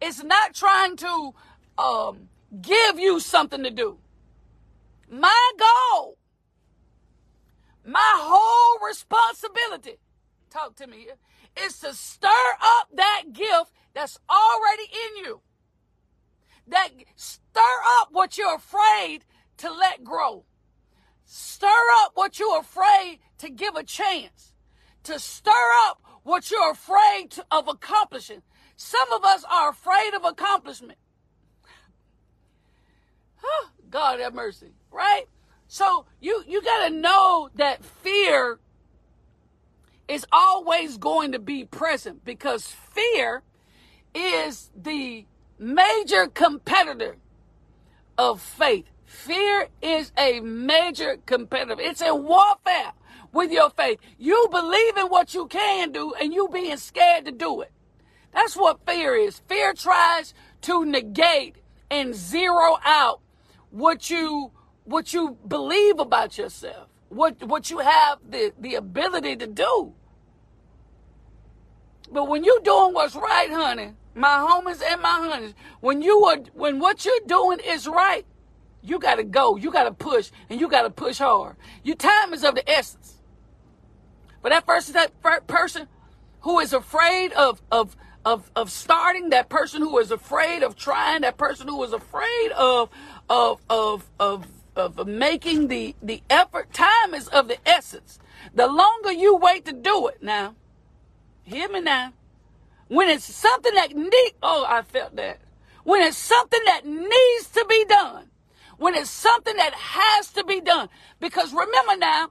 It's 0.01 0.25
not 0.25 0.55
trying 0.55 0.97
to 0.97 1.35
um, 1.77 2.29
give 2.61 2.99
you 2.99 3.21
something 3.21 3.63
to 3.63 3.71
do. 3.71 3.99
My 5.11 5.51
goal, 5.59 6.17
my 7.87 8.13
whole 8.17 8.87
responsibility, 8.87 9.99
talk 10.55 10.77
to 10.77 10.87
me 10.87 11.09
is 11.65 11.79
to 11.81 11.93
stir 11.93 12.29
up 12.63 12.89
that 12.95 13.25
gift 13.33 13.73
that's 13.93 14.19
already 14.31 14.85
in 14.85 15.25
you 15.25 15.41
that 16.69 16.91
stir 17.17 17.61
up 18.01 18.09
what 18.13 18.39
you're 18.39 18.55
afraid 18.55 19.21
to 19.59 19.71
let 19.71 20.05
grow. 20.05 20.45
Stir 21.27 21.67
up 22.03 22.13
what 22.15 22.39
you're 22.39 22.61
afraid 22.61 23.19
to 23.39 23.51
give 23.51 23.75
a 23.75 23.83
chance. 23.83 24.53
To 25.05 25.19
stir 25.19 25.51
up 25.89 26.01
what 26.23 26.51
you're 26.51 26.71
afraid 26.71 27.31
to, 27.33 27.45
of 27.51 27.69
accomplishing. 27.69 28.43
Some 28.77 29.13
of 29.13 29.25
us 29.25 29.45
are 29.51 29.71
afraid 29.71 30.15
of 30.15 30.25
accomplishment. 30.25 30.99
God 33.91 34.21
have 34.21 34.35
mercy, 34.35 34.73
right? 34.91 35.25
So 35.69 36.07
you 36.21 36.43
you 36.47 36.63
got 36.63 36.89
to 36.89 36.95
know 36.95 37.51
that 37.55 37.85
fear 37.85 38.59
is 40.09 40.27
always 40.33 40.97
going 40.97 41.33
to 41.33 41.39
be 41.39 41.65
present 41.65 42.25
because 42.25 42.67
fear 42.67 43.43
is 44.15 44.71
the 44.77 45.27
major 45.59 46.27
competitor 46.27 47.17
of 48.19 48.41
faith. 48.41 48.87
Fear 49.05 49.69
is 49.81 50.13
a 50.19 50.41
major 50.41 51.19
competitor. 51.27 51.81
It's 51.81 52.03
a 52.03 52.15
warfare 52.15 52.93
with 53.33 53.51
your 53.51 53.71
faith. 53.71 53.99
You 54.19 54.49
believe 54.51 54.97
in 54.97 55.07
what 55.07 55.35
you 55.35 55.47
can 55.47 55.93
do 55.93 56.15
and 56.21 56.33
you 56.33 56.49
being 56.49 56.77
scared 56.77 57.25
to 57.27 57.33
do 57.33 57.61
it. 57.63 57.73
That's 58.33 58.57
what 58.57 58.85
fear 58.87 59.15
is. 59.15 59.41
Fear 59.49 59.75
tries 59.75 60.35
to 60.63 60.85
negate 60.85 61.57
and 61.91 62.15
zero 62.15 62.79
out 62.85 63.21
what 63.71 64.11
you 64.11 64.51
what 64.85 65.15
you 65.15 65.39
believe 65.47 65.99
about 65.99 66.37
yourself. 66.37 66.89
What 67.15 67.43
what 67.45 67.71
you 67.71 67.79
have 67.79 68.19
the, 68.29 68.53
the 68.59 68.75
ability 68.75 69.37
to 69.37 69.47
do. 69.47 69.93
But 72.11 72.29
when 72.29 72.45
you're 72.45 72.61
doing 72.61 72.93
what's 72.93 73.15
right, 73.15 73.51
honey, 73.51 73.93
my 74.15 74.29
homies 74.29 74.83
and 74.83 75.01
my 75.01 75.29
honeys, 75.31 75.55
when 75.81 76.03
you 76.03 76.25
are 76.25 76.39
when 76.55 76.81
what 76.81 77.05
you're 77.05 77.27
doing 77.27 77.61
is 77.65 77.87
right, 77.87 78.27
you 78.83 78.99
gotta 78.99 79.25
go, 79.25 79.57
you 79.57 79.71
gotta 79.71 79.93
push, 79.93 80.31
and 80.51 80.61
you 80.61 80.69
gotta 80.69 80.91
push 80.91 81.19
hard. 81.19 81.57
Your 81.83 81.97
time 81.97 82.35
is 82.35 82.45
of 82.45 82.57
the 82.57 82.69
essence. 82.69 83.15
But 84.43 84.51
that 84.51 84.67
first 84.67 84.93
that 84.93 85.47
person 85.47 85.89
who 86.41 86.59
is 86.59 86.73
afraid 86.73 87.33
of 87.33 87.63
of 87.71 87.97
of 88.25 88.51
of 88.57 88.71
starting, 88.71 89.31
that 89.31 89.49
person 89.49 89.83
who 89.83 89.99
is 89.99 90.11
afraid 90.11 90.63
of 90.63 90.77
trying, 90.77 91.23
that 91.23 91.39
person 91.39 91.69
who 91.69 91.83
is 91.85 91.93
afraid 91.93 92.51
of 92.57 92.91
of 93.31 93.61
of 93.71 94.11
of 94.19 94.47
of 94.77 95.07
making 95.07 95.69
the 95.69 95.95
the 96.03 96.23
effort, 96.29 96.73
time 96.73 97.15
is 97.15 97.29
of 97.29 97.49
the 97.49 97.59
essence. 97.69 98.19
The 98.55 98.67
longer 98.67 99.13
you 99.13 99.37
wait 99.37 99.65
to 99.67 99.73
do 99.73 100.09
it, 100.09 100.23
now, 100.23 100.55
hear 101.43 101.69
me 101.69 101.81
now. 101.81 102.13
When 102.89 103.09
it's 103.09 103.25
something 103.25 103.75
that 103.75 103.95
need, 103.97 104.33
oh, 104.43 104.67
I 104.69 104.83
felt 104.83 105.17
that. 105.17 105.41
When 105.85 106.03
it's 106.03 106.17
something 106.17 106.61
that 106.67 106.87
needs 106.87 107.49
to 107.55 107.65
be 107.69 107.85
done. 107.87 108.31
When 108.77 108.95
it's 108.95 109.11
something 109.11 109.57
that 109.57 109.75
has 109.75 110.33
to 110.33 110.45
be 110.45 110.61
done. 110.61 110.89
Because 111.21 111.53
remember 111.53 111.97
now, 111.97 112.31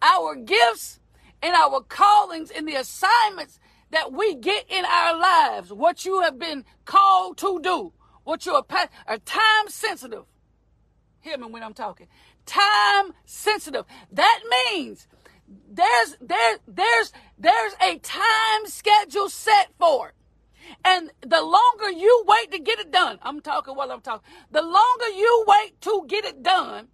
our 0.00 0.34
gifts 0.36 1.00
and 1.42 1.54
our 1.54 1.80
callings 1.82 2.50
and 2.50 2.66
the 2.66 2.74
assignments 2.74 3.58
that 3.90 4.12
we 4.12 4.34
get 4.34 4.64
in 4.68 4.84
our 4.84 5.18
lives, 5.18 5.72
what 5.72 6.04
you 6.04 6.20
have 6.22 6.38
been 6.38 6.64
called 6.84 7.36
to 7.38 7.60
do, 7.62 7.92
what 8.24 8.46
you 8.46 8.54
are, 8.54 8.64
are 9.06 9.18
time 9.18 9.68
sensitive. 9.68 10.24
Hear 11.24 11.38
me 11.38 11.46
when 11.46 11.62
I'm 11.62 11.72
talking. 11.72 12.06
Time 12.44 13.14
sensitive. 13.24 13.86
That 14.12 14.40
means 14.66 15.08
there's 15.70 16.18
there 16.20 16.58
there's 16.68 17.14
there's 17.38 17.72
a 17.80 17.98
time 18.00 18.66
schedule 18.66 19.30
set 19.30 19.70
for 19.78 20.08
it. 20.08 20.14
And 20.84 21.10
the 21.22 21.40
longer 21.40 21.90
you 21.90 22.24
wait 22.26 22.50
to 22.50 22.58
get 22.58 22.78
it 22.78 22.92
done, 22.92 23.18
I'm 23.22 23.40
talking 23.40 23.74
while 23.74 23.90
I'm 23.90 24.02
talking, 24.02 24.30
the 24.50 24.60
longer 24.60 25.08
you 25.16 25.46
wait 25.48 25.80
to 25.80 26.04
get 26.06 26.26
it 26.26 26.42
done, 26.42 26.88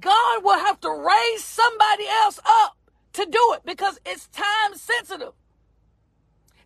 God 0.00 0.42
will 0.42 0.58
have 0.58 0.80
to 0.80 0.90
raise 0.90 1.44
somebody 1.44 2.08
else 2.08 2.40
up 2.44 2.76
to 3.12 3.24
do 3.24 3.54
it 3.54 3.64
because 3.64 4.00
it's 4.04 4.26
time 4.28 4.74
sensitive. 4.74 5.34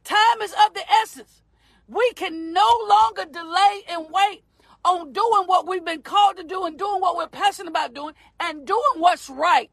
Time 0.04 0.40
is 0.42 0.52
of 0.52 0.72
the 0.72 0.90
essence. 0.90 1.42
We 1.86 2.14
can 2.14 2.54
no 2.54 2.78
longer 2.88 3.26
delay 3.30 3.82
and 3.90 4.06
wait 4.10 4.44
on 4.84 5.12
doing 5.12 5.44
what 5.46 5.66
we've 5.66 5.84
been 5.84 6.02
called 6.02 6.36
to 6.36 6.44
do 6.44 6.64
and 6.64 6.78
doing 6.78 7.00
what 7.00 7.16
we're 7.16 7.28
passionate 7.28 7.70
about 7.70 7.94
doing 7.94 8.14
and 8.40 8.66
doing 8.66 8.80
what's 8.98 9.30
right. 9.30 9.70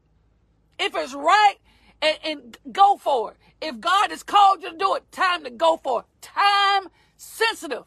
If 0.78 0.94
it's 0.96 1.14
right, 1.14 1.56
and, 2.02 2.18
and 2.24 2.58
go 2.72 2.96
for 2.96 3.30
it. 3.30 3.36
If 3.60 3.80
God 3.80 4.10
has 4.10 4.22
called 4.22 4.62
you 4.62 4.72
to 4.72 4.76
do 4.76 4.94
it, 4.96 5.10
time 5.12 5.44
to 5.44 5.50
go 5.50 5.78
for 5.82 6.00
it. 6.00 6.06
Time 6.20 6.88
sensitive. 7.16 7.84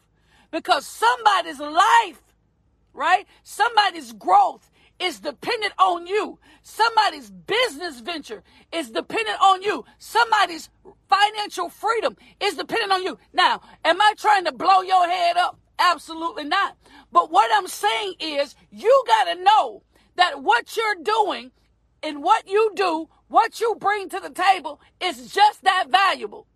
Because 0.50 0.86
somebody's 0.86 1.60
life, 1.60 2.22
right? 2.94 3.26
Somebody's 3.42 4.12
growth 4.12 4.70
is 4.98 5.20
dependent 5.20 5.74
on 5.78 6.06
you. 6.06 6.38
Somebody's 6.62 7.30
business 7.30 8.00
venture 8.00 8.42
is 8.72 8.90
dependent 8.90 9.38
on 9.42 9.62
you. 9.62 9.84
Somebody's 9.98 10.70
financial 11.08 11.68
freedom 11.68 12.16
is 12.40 12.54
dependent 12.54 12.92
on 12.92 13.02
you. 13.02 13.18
Now, 13.34 13.60
am 13.84 14.00
I 14.00 14.14
trying 14.16 14.46
to 14.46 14.52
blow 14.52 14.80
your 14.80 15.06
head 15.06 15.36
up? 15.36 15.58
Absolutely 15.78 16.44
not. 16.44 16.76
But 17.12 17.30
what 17.30 17.50
I'm 17.54 17.68
saying 17.68 18.14
is 18.20 18.54
you 18.70 19.04
got 19.06 19.24
to 19.24 19.42
know 19.42 19.82
that 20.16 20.42
what 20.42 20.76
you're 20.76 21.02
doing 21.02 21.52
and 22.02 22.22
what 22.22 22.48
you 22.48 22.72
do 22.74 23.08
what 23.28 23.60
you 23.60 23.76
bring 23.78 24.08
to 24.08 24.20
the 24.20 24.30
table 24.30 24.80
is 25.00 25.32
just 25.32 25.62
that 25.62 25.86
valuable. 25.90 26.46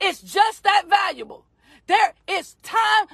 It's 0.00 0.20
just 0.20 0.64
that 0.64 0.84
valuable. 0.88 1.44
There 1.88 2.12
is 2.28 2.54
time, 2.62 3.06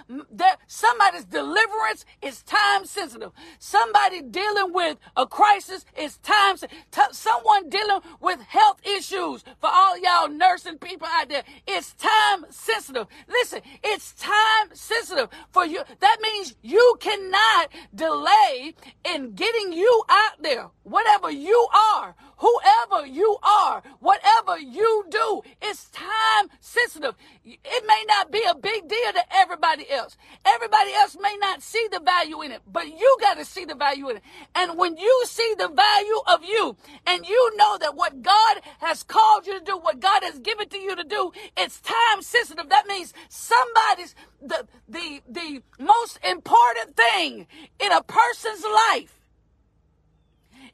somebody's 0.66 1.24
deliverance 1.26 2.04
is 2.20 2.42
time 2.42 2.84
sensitive. 2.84 3.30
Somebody 3.60 4.20
dealing 4.20 4.72
with 4.72 4.98
a 5.16 5.26
crisis 5.28 5.84
is 5.96 6.18
time 6.18 6.56
sensitive. 6.56 6.84
Someone 7.12 7.70
dealing 7.70 8.00
with 8.20 8.40
health 8.42 8.80
issues 8.84 9.44
for 9.60 9.70
all 9.72 9.96
y'all 9.96 10.28
nursing 10.28 10.78
people 10.78 11.06
out 11.08 11.28
there. 11.28 11.44
It's 11.68 11.94
time 11.94 12.46
sensitive. 12.50 13.06
Listen, 13.28 13.60
it's 13.84 14.12
time 14.14 14.70
sensitive 14.72 15.28
for 15.52 15.64
you. 15.64 15.80
That 16.00 16.18
means 16.20 16.56
you 16.60 16.96
cannot 16.98 17.70
delay 17.94 18.74
in 19.04 19.34
getting 19.36 19.72
you 19.72 20.02
out 20.10 20.42
there. 20.42 20.70
Whatever 20.82 21.30
you 21.30 21.68
are, 21.94 22.16
whoever 22.44 23.06
you 23.06 23.36
are, 23.42 23.82
whatever 24.00 24.58
you 24.58 25.04
do, 25.10 25.42
it's 25.62 25.88
time 25.90 26.48
sensitive. 26.60 27.14
It 27.44 27.84
may 27.86 28.04
not 28.06 28.30
be 28.30 28.42
a 28.48 28.54
big 28.54 28.86
deal 28.88 29.12
to 29.14 29.22
everybody 29.34 29.90
else. 29.90 30.16
Everybody 30.44 30.92
else 30.92 31.16
may 31.20 31.36
not 31.40 31.62
see 31.62 31.86
the 31.90 32.00
value 32.00 32.42
in 32.42 32.52
it, 32.52 32.60
but 32.70 32.88
you 32.88 33.16
got 33.20 33.38
to 33.38 33.44
see 33.44 33.64
the 33.64 33.74
value 33.74 34.10
in 34.10 34.16
it. 34.16 34.22
And 34.54 34.76
when 34.76 34.96
you 34.96 35.22
see 35.26 35.54
the 35.56 35.68
value 35.68 36.20
of 36.26 36.44
you 36.44 36.76
and 37.06 37.26
you 37.26 37.56
know 37.56 37.78
that 37.78 37.96
what 37.96 38.22
God 38.22 38.60
has 38.80 39.02
called 39.02 39.46
you 39.46 39.58
to 39.58 39.64
do, 39.64 39.78
what 39.78 40.00
God 40.00 40.22
has 40.22 40.38
given 40.38 40.68
to 40.68 40.78
you 40.78 40.94
to 40.96 41.04
do, 41.04 41.32
it's 41.56 41.80
time 41.80 42.20
sensitive. 42.20 42.68
That 42.68 42.86
means 42.86 43.14
somebody's 43.28 44.14
the 44.42 44.66
the 44.88 45.22
the 45.28 45.62
most 45.78 46.18
important 46.22 46.96
thing 46.96 47.46
in 47.80 47.92
a 47.92 48.02
person's 48.02 48.64
life 48.64 49.23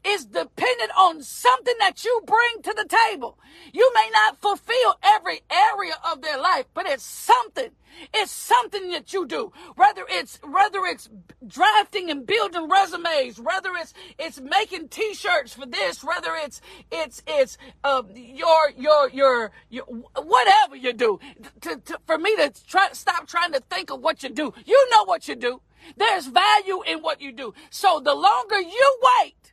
is 0.05 0.25
dependent 0.25 0.91
on 0.97 1.23
something 1.23 1.75
that 1.79 2.05
you 2.05 2.23
bring 2.27 2.63
to 2.63 2.75
the 2.77 2.87
table. 2.89 3.39
You 3.73 3.91
may 3.95 4.11
not 4.13 4.41
fulfill 4.41 4.99
every 5.03 5.43
area 5.51 5.95
of 6.11 6.23
their 6.23 6.39
life, 6.39 6.67
but 6.75 6.87
it's 6.87 7.05
something. 7.05 7.71
It's 8.15 8.31
something 8.31 8.91
that 8.93 9.13
you 9.13 9.27
do. 9.27 9.53
Whether 9.77 10.05
it's 10.09 10.39
whether 10.43 10.87
it's 10.87 11.11
drafting 11.47 12.11
and 12.11 12.27
building 12.27 12.69
resumes, 12.69 13.39
whether 13.41 13.71
it's 13.77 13.93
it's 14.19 14.41
making 14.41 14.89
T-shirts 14.89 15.55
for 15.55 15.67
this, 15.67 16.03
whether 16.03 16.31
it's 16.37 16.61
it's 16.91 17.23
it's 17.27 17.59
uh, 17.85 18.03
your, 18.15 18.71
your 18.77 19.11
your 19.11 19.51
your 19.69 19.85
whatever 19.85 20.77
you 20.77 20.93
do. 20.93 21.19
To, 21.63 21.77
to, 21.77 21.99
for 22.07 22.17
me 22.17 22.37
to 22.37 22.53
try 22.67 22.89
stop 22.93 23.27
trying 23.27 23.53
to 23.53 23.61
think 23.61 23.91
of 23.91 24.01
what 24.01 24.23
you 24.23 24.31
do. 24.31 24.55
You 24.65 24.89
know 24.93 25.05
what 25.05 25.29
you 25.29 25.35
do. 25.35 25.61
There's 25.97 26.27
value 26.27 26.83
in 26.87 27.01
what 27.01 27.21
you 27.21 27.33
do. 27.33 27.55
So 27.71 28.01
the 28.01 28.15
longer 28.15 28.61
you 28.61 28.99
wait, 29.23 29.50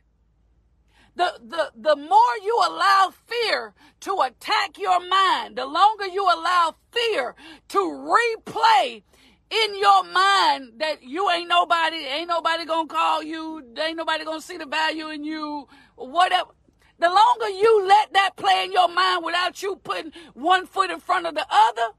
the, 1.18 1.32
the, 1.44 1.72
the 1.74 1.96
more 1.96 2.34
you 2.44 2.62
allow 2.64 3.12
fear 3.26 3.74
to 4.00 4.20
attack 4.20 4.78
your 4.78 5.00
mind, 5.00 5.56
the 5.56 5.66
longer 5.66 6.06
you 6.06 6.22
allow 6.22 6.76
fear 6.92 7.34
to 7.70 7.78
replay 7.78 9.02
in 9.50 9.78
your 9.78 10.04
mind 10.04 10.74
that 10.78 11.02
you 11.02 11.28
ain't 11.30 11.48
nobody, 11.48 11.96
ain't 11.96 12.28
nobody 12.28 12.64
gonna 12.64 12.86
call 12.86 13.24
you, 13.24 13.64
ain't 13.82 13.96
nobody 13.96 14.24
gonna 14.24 14.40
see 14.40 14.58
the 14.58 14.66
value 14.66 15.08
in 15.08 15.24
you, 15.24 15.66
whatever. 15.96 16.50
The 17.00 17.08
longer 17.08 17.48
you 17.48 17.86
let 17.88 18.12
that 18.12 18.36
play 18.36 18.64
in 18.64 18.72
your 18.72 18.88
mind 18.88 19.24
without 19.24 19.60
you 19.60 19.76
putting 19.82 20.12
one 20.34 20.66
foot 20.66 20.90
in 20.90 21.00
front 21.00 21.26
of 21.26 21.34
the 21.34 21.46
other, 21.50 21.94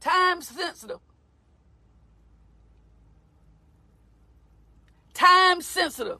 time 0.00 0.42
sensitive. 0.42 0.98
Time 5.52 5.60
sensitive. 5.60 6.18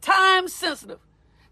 Time 0.00 0.48
sensitive. 0.48 1.00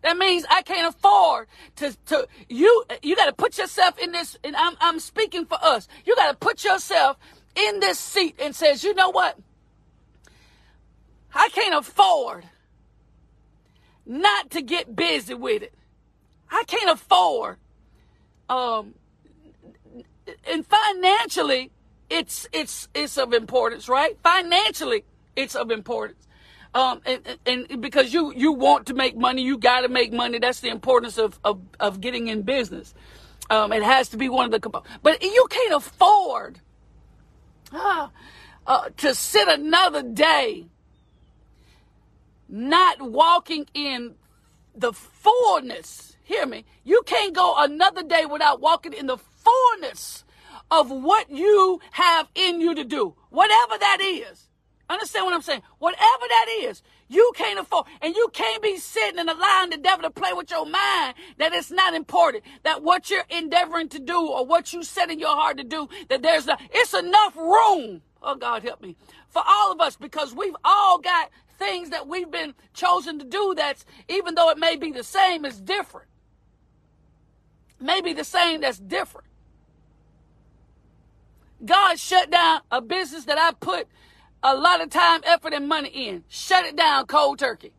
That 0.00 0.17
means 0.17 0.47
I 0.49 0.62
can't 0.62 0.95
afford 0.95 1.47
to, 1.76 1.95
to 2.07 2.26
you, 2.49 2.85
you 3.02 3.17
got 3.17 3.26
to 3.26 3.35
put 3.35 3.59
yourself 3.59 3.99
in 3.99 4.12
this, 4.12 4.38
and 4.43 4.57
I'm, 4.57 4.75
I'm 4.81 4.99
speaking 4.99 5.45
for 5.45 5.59
us. 5.61 5.88
You 6.07 6.17
got 6.17 6.31
to 6.31 6.37
put 6.38 6.64
yourself 6.64 7.19
in 7.55 7.81
this 7.81 7.99
seat 7.99 8.37
and 8.40 8.57
says, 8.57 8.83
you 8.83 8.95
know 8.95 9.11
what? 9.11 9.37
I 11.35 11.50
can't 11.50 11.75
afford 11.75 12.45
not 14.07 14.49
to 14.52 14.62
get 14.62 14.97
busy 14.97 15.35
with 15.35 15.62
it. 15.62 15.75
I 16.50 16.64
can't 16.67 16.88
afford, 16.90 17.59
um, 18.49 18.95
and 20.50 20.64
financially, 20.64 21.73
it's, 22.09 22.49
it's, 22.55 22.88
it's 22.95 23.19
of 23.19 23.35
importance, 23.35 23.87
right? 23.87 24.17
Financially, 24.23 25.05
it's 25.37 25.55
of 25.55 25.71
importance. 25.71 26.25
Um, 26.75 27.00
and, 27.06 27.38
and 27.46 27.80
because 27.80 28.12
you, 28.12 28.32
you 28.34 28.52
want 28.52 28.87
to 28.87 28.94
make 28.94 29.16
money, 29.16 29.42
you 29.42 29.58
got 29.58 29.80
to 29.80 29.88
make 29.88 30.12
money. 30.12 30.38
That's 30.38 30.60
the 30.60 30.68
importance 30.68 31.18
of, 31.18 31.38
of, 31.44 31.60
of 31.80 32.00
getting 32.00 32.28
in 32.28 32.42
business. 32.42 32.94
Um, 33.50 33.72
it 33.72 33.82
has 33.82 34.10
to 34.10 34.16
be 34.16 34.28
one 34.28 34.44
of 34.44 34.50
the 34.50 34.60
components, 34.60 34.92
but 35.02 35.22
you 35.22 35.46
can't 35.50 35.75
afford 35.75 36.60
uh, 37.72 38.08
uh, 38.66 38.90
to 38.98 39.14
sit 39.14 39.48
another 39.48 40.02
day 40.02 40.66
not 42.48 43.00
walking 43.00 43.66
in 43.75 44.14
the 44.75 44.92
fullness. 44.92 46.16
Hear 46.25 46.46
me. 46.46 46.64
You 46.84 47.02
can't 47.06 47.34
go 47.34 47.54
another 47.56 48.02
day 48.02 48.26
without 48.26 48.60
walking 48.60 48.92
in 48.92 49.06
the 49.06 49.18
fullness 49.18 50.25
of 50.70 50.90
what 50.90 51.30
you 51.30 51.80
have 51.92 52.28
in 52.34 52.60
you 52.60 52.75
to 52.75 52.84
do, 52.84 53.14
whatever 53.30 53.78
that 53.78 53.98
is. 54.00 54.48
Understand 54.90 55.26
what 55.26 55.35
I'm 55.35 55.42
saying? 55.42 55.62
Whatever 55.78 56.02
that 56.28 56.47
is, 56.61 56.83
you 57.09 57.33
can't 57.35 57.59
afford, 57.59 57.87
and 58.00 58.14
you 58.14 58.28
can't 58.33 58.62
be 58.62 58.78
sitting 58.78 59.18
and 59.18 59.28
allowing 59.28 59.71
the 59.71 59.76
devil 59.76 60.02
to 60.02 60.11
play 60.11 60.33
with 60.33 60.50
your 60.50 60.64
mind 60.64 61.14
that 61.37 61.52
it's 61.52 61.71
not 61.71 61.95
important, 61.95 62.45
that 62.62 62.83
what 62.83 63.11
you're 63.11 63.25
endeavoring 63.28 63.88
to 63.90 63.99
do 63.99 64.18
or 64.18 64.46
what 64.46 64.72
you 64.72 64.83
set 64.83 65.11
in 65.11 65.18
your 65.18 65.37
heart 65.37 65.59
to 65.59 65.64
do, 65.64 65.88
that 66.09 66.22
there's 66.22 66.46
not, 66.46 66.61
it's 66.70 66.94
enough 66.94 67.37
room. 67.37 68.01
Oh 68.22 68.35
God, 68.35 68.62
help 68.62 68.81
me. 68.81 68.96
For 69.29 69.42
all 69.46 69.72
of 69.72 69.81
us, 69.81 69.96
because 69.96 70.35
we've 70.35 70.57
all 70.64 70.98
got 70.98 71.31
things 71.59 71.90
that 71.90 72.09
we've 72.09 72.31
been 72.31 72.55
chosen 72.72 73.18
to 73.18 73.24
do 73.24 73.55
that's, 73.57 73.85
even 74.09 74.35
though 74.35 74.51
it 74.51 74.59
may 74.59 74.77
be 74.77 74.90
the 74.90 75.05
same, 75.05 75.44
is 75.44 75.61
different. 75.61 76.09
Maybe 77.81 78.12
the 78.12 78.24
same 78.24 78.62
that's 78.62 78.79
different. 78.79 79.27
God 81.64 81.98
shut 81.98 82.31
down 82.31 82.61
a 82.70 82.81
business 82.81 83.24
that 83.24 83.38
I 83.38 83.53
put 83.53 83.88
a 84.42 84.55
lot 84.55 84.81
of 84.81 84.90
time, 84.90 85.20
effort, 85.24 85.53
and 85.53 85.68
money 85.68 85.88
in. 85.88 86.24
Shut 86.29 86.64
it 86.64 86.77
down 86.77 87.07
cold 87.07 87.38
turkey. 87.38 87.72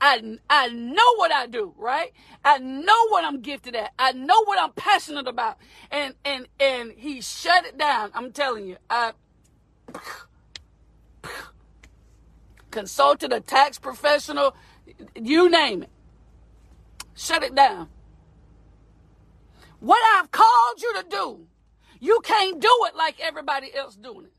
I, 0.00 0.38
I 0.50 0.68
know 0.68 1.14
what 1.16 1.30
I 1.30 1.46
do, 1.46 1.74
right? 1.76 2.12
I 2.44 2.58
know 2.58 3.08
what 3.08 3.24
I'm 3.24 3.40
gifted 3.40 3.76
at. 3.76 3.92
I 3.98 4.12
know 4.12 4.44
what 4.44 4.58
I'm 4.58 4.72
passionate 4.72 5.28
about. 5.28 5.58
And 5.92 6.14
and 6.24 6.48
and 6.58 6.92
he 6.96 7.20
shut 7.20 7.64
it 7.64 7.78
down. 7.78 8.10
I'm 8.14 8.32
telling 8.32 8.66
you. 8.66 8.78
I 8.90 9.12
consulted 12.72 13.32
a 13.32 13.38
tax 13.40 13.78
professional, 13.78 14.56
you 15.14 15.48
name 15.48 15.84
it. 15.84 15.90
Shut 17.14 17.44
it 17.44 17.54
down. 17.54 17.88
What 19.78 20.00
I've 20.16 20.32
called 20.32 20.80
you 20.80 20.94
to 20.94 21.04
do, 21.08 21.46
you 22.00 22.20
can't 22.24 22.60
do 22.60 22.76
it 22.88 22.96
like 22.96 23.20
everybody 23.20 23.72
else 23.74 23.94
doing 23.94 24.24
it. 24.24 24.32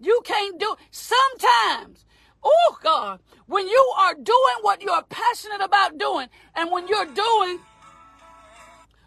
You 0.00 0.20
can't 0.24 0.58
do 0.58 0.76
sometimes. 0.90 2.04
Oh 2.42 2.78
God, 2.82 3.20
when 3.46 3.66
you 3.66 3.92
are 3.98 4.14
doing 4.14 4.58
what 4.62 4.80
you're 4.80 5.02
passionate 5.02 5.60
about 5.60 5.98
doing, 5.98 6.28
and 6.54 6.70
when 6.70 6.86
you're 6.86 7.06
doing 7.06 7.58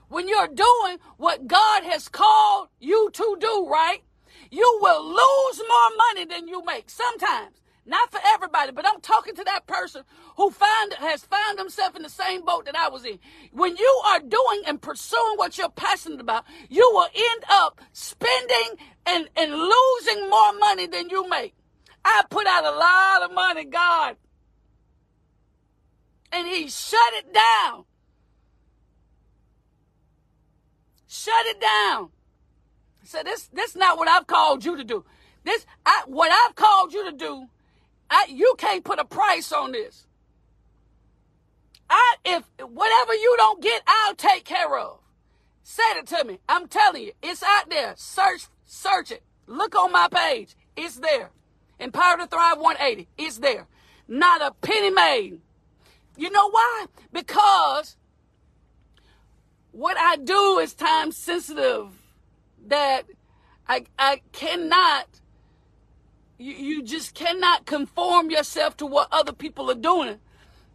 when 0.10 0.28
you're 0.28 0.48
doing 0.48 0.98
what 1.16 1.48
God 1.48 1.84
has 1.86 2.10
called 2.10 2.68
you 2.82 3.10
to 3.14 3.38
do, 3.40 3.68
right? 3.70 4.04
You 4.52 4.80
will 4.82 5.06
lose 5.06 5.62
more 5.66 5.98
money 5.98 6.26
than 6.26 6.50
you 6.50 6.62
make 6.66 6.90
sometimes. 6.90 7.62
Not 7.86 8.12
for 8.12 8.20
everybody, 8.26 8.74
but 8.74 8.86
I'm 8.86 9.00
talking 9.00 9.36
to 9.36 9.44
that 9.46 9.66
person 9.68 10.04
who 10.42 10.50
find 10.50 10.94
has 10.96 11.24
found 11.24 11.60
himself 11.60 11.96
in 11.96 12.02
the 12.02 12.10
same 12.10 12.44
boat 12.44 12.66
that 12.66 12.76
I 12.76 12.90
was 12.90 13.06
in. 13.06 13.20
When 13.52 13.78
you 13.78 14.02
are 14.08 14.20
doing 14.20 14.64
and 14.66 14.82
pursuing 14.82 15.36
what 15.36 15.56
you're 15.56 15.70
passionate 15.70 16.20
about, 16.20 16.46
you 16.68 16.90
will 16.94 17.08
end 17.14 17.44
up 17.48 17.80
spending 17.92 18.78
and, 19.06 19.30
and 19.36 19.52
losing 19.52 20.30
more 20.32 20.54
money 20.54 20.88
than 20.88 21.12
you 21.12 21.30
make. 21.30 21.54
I 22.04 22.24
put 22.32 22.48
out 22.48 22.66
a 22.66 22.72
lot 22.72 23.30
of 23.30 23.36
money, 23.36 23.66
God. 23.66 24.16
And 26.32 26.48
he 26.48 26.68
shut 26.70 27.14
it 27.14 27.32
down. 27.32 27.86
Shut 31.08 31.46
it 31.46 31.62
down. 31.62 32.10
So 33.04 33.22
this 33.24 33.48
this 33.54 33.76
not 33.76 33.98
what 33.98 34.08
I've 34.08 34.26
called 34.26 34.66
you 34.66 34.78
to 34.78 34.84
do. 34.84 35.06
This 35.44 35.68
I, 35.86 36.04
what 36.08 36.32
I've 36.32 36.56
called 36.56 36.94
you 36.94 37.12
to 37.12 37.16
do 37.16 37.48
I, 38.12 38.26
you 38.30 38.56
can't 38.58 38.84
put 38.84 39.00
a 39.00 39.06
price 39.06 39.54
on 39.54 39.72
this. 39.72 40.06
I, 41.92 42.16
if 42.24 42.44
whatever 42.60 43.14
you 43.14 43.36
don't 43.38 43.62
get, 43.62 43.84
I'll 43.86 44.16
take 44.16 44.46
care 44.46 44.80
of. 44.80 45.00
Say 45.62 45.84
it 45.98 46.08
to 46.08 46.24
me. 46.24 46.40
I'm 46.48 46.68
telling 46.68 47.04
you, 47.04 47.12
it's 47.22 47.44
out 47.44 47.70
there. 47.70 47.94
Search, 47.98 48.48
search 48.66 49.12
it. 49.12 49.24
Look 49.46 49.76
on 49.76 49.92
my 49.92 50.08
page. 50.10 50.56
It's 50.78 50.96
there. 50.96 51.32
Empower 51.80 52.18
to 52.18 52.28
Thrive 52.28 52.58
180. 52.60 53.10
It's 53.18 53.40
there. 53.40 53.68
Not 54.08 54.42
a 54.42 54.52
penny 54.62 54.90
made. 54.90 55.40
You 56.16 56.30
know 56.32 56.50
why? 56.50 56.86
Because 57.12 57.98
what 59.72 59.98
I 59.98 60.16
do 60.16 60.60
is 60.60 60.74
time 60.74 61.12
sensitive. 61.12 61.90
That 62.68 63.04
I 63.68 63.86
I 63.98 64.22
cannot 64.32 65.08
you, 66.38 66.54
you 66.54 66.84
just 66.84 67.16
cannot 67.16 67.66
conform 67.66 68.30
yourself 68.30 68.78
to 68.78 68.86
what 68.86 69.08
other 69.12 69.34
people 69.34 69.70
are 69.72 69.76
doing 69.76 70.20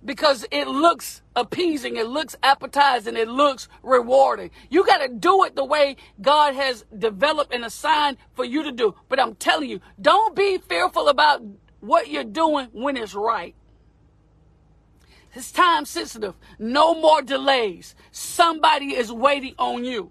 because 0.04 0.46
it 0.50 0.68
looks 0.68 1.22
appeasing, 1.35 1.96
it 1.96 2.06
looks 2.06 2.37
appetizing, 2.42 3.16
it 3.16 3.28
looks 3.28 3.68
rewarding. 3.82 4.50
You 4.70 4.87
got 4.87 4.98
to 4.98 5.09
do 5.09 5.44
it 5.44 5.56
the 5.56 5.64
way 5.64 5.96
God 6.20 6.54
has 6.54 6.85
developed 6.96 7.52
and 7.52 7.64
assigned 7.64 8.16
for 8.35 8.44
you 8.44 8.62
to 8.62 8.72
do. 8.72 8.94
But 9.09 9.20
I'm 9.20 9.35
telling 9.35 9.68
you, 9.70 9.80
don't 10.00 10.37
be 10.37 10.59
fearful 10.59 11.09
about 11.09 11.42
what 11.80 12.09
you're 12.09 12.24
doing 12.24 12.68
when 12.72 12.96
it's 12.96 13.14
right. 13.14 13.54
It's 15.35 15.52
time 15.52 15.85
sensitive. 15.85 16.35
No 16.59 16.94
more 16.94 17.20
delays. 17.20 17.94
Somebody 18.11 18.96
is 18.96 19.12
waiting 19.12 19.54
on 19.59 19.85
you. 19.85 20.11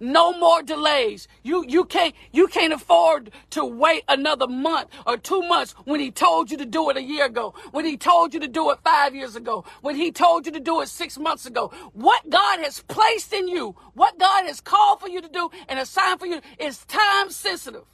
No 0.00 0.32
more 0.38 0.62
delays. 0.62 1.28
You 1.42 1.64
you 1.68 1.84
can't 1.84 2.14
you 2.32 2.48
can't 2.48 2.72
afford 2.72 3.32
to 3.50 3.64
wait 3.64 4.04
another 4.08 4.48
month 4.48 4.90
or 5.06 5.16
two 5.18 5.42
months 5.42 5.74
when 5.86 6.00
he 6.00 6.10
told 6.10 6.50
you 6.50 6.58
to 6.58 6.66
do 6.66 6.90
it 6.90 6.96
a 6.96 7.02
year 7.02 7.26
ago, 7.26 7.54
when 7.72 7.84
he 7.84 7.96
told 7.96 8.34
you 8.34 8.40
to 8.40 8.48
do 8.48 8.70
it 8.70 8.78
five 8.84 9.14
years 9.14 9.36
ago, 9.36 9.64
when 9.82 9.96
he 9.96 10.12
told 10.12 10.46
you 10.46 10.52
to 10.52 10.60
do 10.60 10.80
it 10.82 10.88
six 10.88 11.18
months 11.18 11.46
ago. 11.46 11.72
What 11.94 12.28
God 12.30 12.60
has 12.60 12.82
placed 12.88 13.32
in 13.32 13.48
you, 13.48 13.76
what 13.94 14.18
God 14.18 14.46
has 14.46 14.60
called 14.60 15.00
for 15.00 15.08
you 15.08 15.20
to 15.20 15.28
do 15.28 15.50
and 15.68 15.78
assigned 15.80 16.20
for 16.20 16.26
you 16.26 16.40
is 16.58 16.84
time 16.86 17.30
sensitive. 17.30 17.84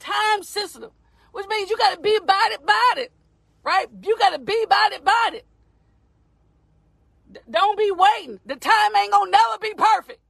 time 0.00 0.42
sensitive, 0.42 0.92
which 1.32 1.46
means 1.48 1.70
you 1.70 1.78
got 1.78 1.94
to 1.94 2.00
be 2.00 2.16
about 2.16 2.52
it, 2.52 2.60
about 2.62 2.98
it, 2.98 3.12
right? 3.64 3.86
You 4.02 4.16
got 4.18 4.30
to 4.32 4.38
be 4.38 4.62
about 4.64 4.92
it, 4.92 5.02
about 5.02 5.34
it. 5.34 5.46
D- 7.32 7.40
don't 7.50 7.78
be 7.78 7.92
waiting. 7.92 8.40
The 8.46 8.56
time 8.56 8.96
ain't 8.96 9.12
gonna 9.12 9.30
never 9.30 9.58
be 9.60 9.74
perfect, 9.74 10.20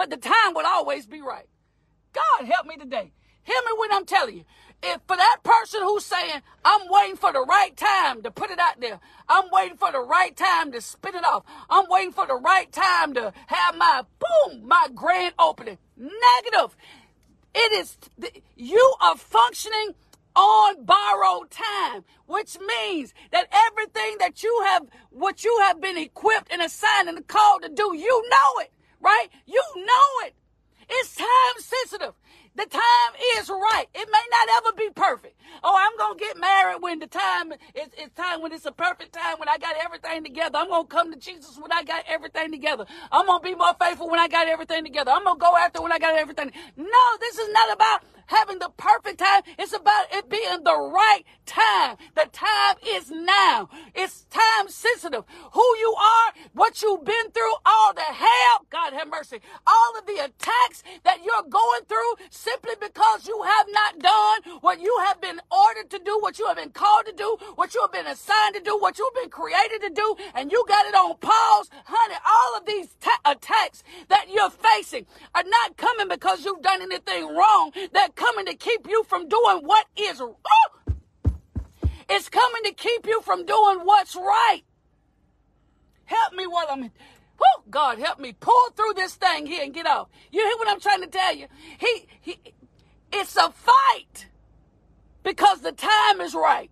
but 0.00 0.08
the 0.08 0.16
time 0.16 0.54
will 0.54 0.64
always 0.64 1.04
be 1.04 1.20
right. 1.20 1.46
God 2.14 2.46
help 2.46 2.64
me 2.64 2.78
today. 2.78 3.12
Hear 3.42 3.60
me 3.66 3.72
when 3.76 3.92
I'm 3.92 4.06
telling 4.06 4.34
you. 4.34 4.44
If 4.82 5.02
for 5.06 5.14
that 5.14 5.40
person 5.44 5.82
who's 5.82 6.06
saying, 6.06 6.40
I'm 6.64 6.88
waiting 6.88 7.16
for 7.16 7.34
the 7.34 7.44
right 7.46 7.76
time 7.76 8.22
to 8.22 8.30
put 8.30 8.50
it 8.50 8.58
out 8.58 8.80
there, 8.80 8.98
I'm 9.28 9.50
waiting 9.52 9.76
for 9.76 9.92
the 9.92 10.00
right 10.00 10.34
time 10.34 10.72
to 10.72 10.80
spin 10.80 11.16
it 11.16 11.24
off, 11.26 11.44
I'm 11.68 11.84
waiting 11.90 12.12
for 12.12 12.26
the 12.26 12.36
right 12.36 12.72
time 12.72 13.12
to 13.12 13.34
have 13.48 13.76
my 13.76 14.04
boom, 14.18 14.66
my 14.66 14.88
grand 14.94 15.34
opening. 15.38 15.76
Negative. 15.98 16.74
It 17.54 17.72
is, 17.72 17.98
you 18.56 18.94
are 19.02 19.18
functioning 19.18 19.94
on 20.34 20.82
borrowed 20.82 21.50
time, 21.50 22.04
which 22.24 22.56
means 22.58 23.12
that 23.32 23.48
everything 23.52 24.16
that 24.20 24.42
you 24.42 24.62
have, 24.68 24.86
what 25.10 25.44
you 25.44 25.58
have 25.64 25.78
been 25.78 25.98
equipped 25.98 26.50
and 26.50 26.62
assigned 26.62 27.10
and 27.10 27.28
called 27.28 27.64
to 27.64 27.68
do, 27.68 27.94
you 27.94 28.22
know 28.30 28.62
it, 28.62 28.72
right? 29.00 29.28
You 29.46 29.62
know 29.76 30.26
it. 30.26 30.34
It's 30.88 31.14
time 31.14 31.26
sensitive. 31.58 32.14
The 32.56 32.66
time 32.66 33.12
is 33.38 33.48
right. 33.48 33.86
It 33.94 34.08
may 34.10 34.26
not 34.30 34.48
ever 34.58 34.76
be 34.76 34.90
perfect. 34.90 35.36
Oh, 35.62 35.76
I'm 35.78 36.18
to 36.18 36.18
get 36.18 36.36
married 36.36 36.82
when 36.82 36.98
the 36.98 37.06
time 37.06 37.52
is 37.52 37.88
it's 37.96 38.14
time 38.16 38.42
when 38.42 38.52
it's 38.52 38.66
a 38.66 38.72
perfect 38.72 39.12
time 39.12 39.38
when 39.38 39.48
I 39.48 39.56
got 39.56 39.76
everything 39.82 40.24
together. 40.24 40.58
I'm 40.58 40.68
to 40.68 40.84
come 40.88 41.12
to 41.12 41.18
Jesus 41.18 41.56
when 41.58 41.70
I 41.72 41.84
got 41.84 42.04
everything 42.08 42.50
together. 42.50 42.86
I'm 43.12 43.26
to 43.26 43.38
be 43.40 43.54
more 43.54 43.74
faithful 43.80 44.10
when 44.10 44.18
I 44.18 44.26
got 44.26 44.48
everything 44.48 44.84
together. 44.84 45.12
I'm 45.12 45.24
to 45.24 45.38
go 45.38 45.56
after 45.56 45.80
when 45.80 45.92
I 45.92 45.98
got 46.00 46.16
everything. 46.16 46.50
No, 46.76 47.04
this 47.20 47.38
is 47.38 47.48
not 47.52 47.72
about 47.72 48.02
having 48.30 48.58
the 48.58 48.70
perfect 48.76 49.18
time. 49.18 49.42
It's 49.58 49.74
about 49.74 50.06
it 50.12 50.28
being 50.30 50.62
the 50.64 50.78
right 50.78 51.22
time. 51.46 51.96
The 52.14 52.28
time 52.32 52.76
is 52.86 53.10
now. 53.10 53.68
It's 53.94 54.24
time 54.30 54.68
sensitive. 54.68 55.24
Who 55.52 55.66
you 55.78 55.94
are, 55.98 56.32
what 56.54 56.80
you've 56.80 57.04
been 57.04 57.30
through, 57.32 57.54
all 57.66 57.92
the 57.94 58.02
hell, 58.02 58.66
God 58.70 58.92
have 58.92 59.08
mercy, 59.08 59.40
all 59.66 59.98
of 59.98 60.06
the 60.06 60.24
attacks 60.24 60.82
that 61.02 61.24
you're 61.24 61.48
going 61.50 61.84
through 61.88 62.26
simply 62.30 62.74
because 62.80 63.26
you 63.26 63.42
have 63.42 63.66
not 63.70 63.98
done 63.98 64.58
what 64.60 64.80
you 64.80 64.96
have 65.06 65.20
been 65.20 65.40
ordered 65.50 65.90
to 65.90 65.98
do, 65.98 66.18
what 66.20 66.38
you 66.38 66.46
have 66.46 66.56
been 66.56 66.70
called 66.70 67.06
to 67.06 67.12
do, 67.12 67.36
what 67.56 67.74
you 67.74 67.80
have 67.82 67.92
been 67.92 68.06
assigned 68.06 68.54
to 68.54 68.60
do, 68.60 68.78
what 68.78 68.98
you've 68.98 69.14
been 69.14 69.30
created 69.30 69.80
to 69.82 69.90
do, 69.90 70.16
and 70.34 70.52
you 70.52 70.64
got 70.68 70.86
it 70.86 70.94
on 70.94 71.16
pause. 71.18 71.68
Honey, 71.84 72.14
all 72.26 72.56
of 72.58 72.66
these 72.66 72.94
ta- 73.00 73.20
attacks 73.24 73.82
that 74.08 74.26
you're 74.32 74.50
facing 74.50 75.06
are 75.34 75.44
not 75.44 75.76
coming 75.76 76.08
because 76.08 76.44
you've 76.44 76.62
done 76.62 76.82
anything 76.82 77.34
wrong. 77.34 77.72
They're 77.92 78.08
coming 78.20 78.44
to 78.44 78.54
keep 78.54 78.86
you 78.86 79.02
from 79.04 79.28
doing 79.28 79.60
what 79.62 79.86
is 79.96 80.20
oh, 80.20 80.34
it's 82.08 82.28
coming 82.28 82.62
to 82.64 82.72
keep 82.72 83.06
you 83.06 83.22
from 83.22 83.46
doing 83.46 83.78
what's 83.84 84.14
right. 84.14 84.62
Help 86.04 86.34
me 86.34 86.46
while 86.46 86.66
I'm 86.70 86.82
Woo, 86.82 87.64
God 87.70 87.98
help 87.98 88.18
me 88.18 88.34
pull 88.38 88.70
through 88.76 88.92
this 88.94 89.14
thing 89.14 89.46
here 89.46 89.64
and 89.64 89.72
get 89.72 89.86
off. 89.86 90.08
You 90.30 90.44
hear 90.44 90.56
what 90.58 90.68
I'm 90.68 90.80
trying 90.80 91.00
to 91.00 91.06
tell 91.06 91.34
you? 91.34 91.46
He, 91.78 92.06
he 92.20 92.38
it's 93.10 93.36
a 93.36 93.50
fight 93.50 94.26
because 95.22 95.62
the 95.62 95.72
time 95.72 96.20
is 96.20 96.34
right. 96.34 96.70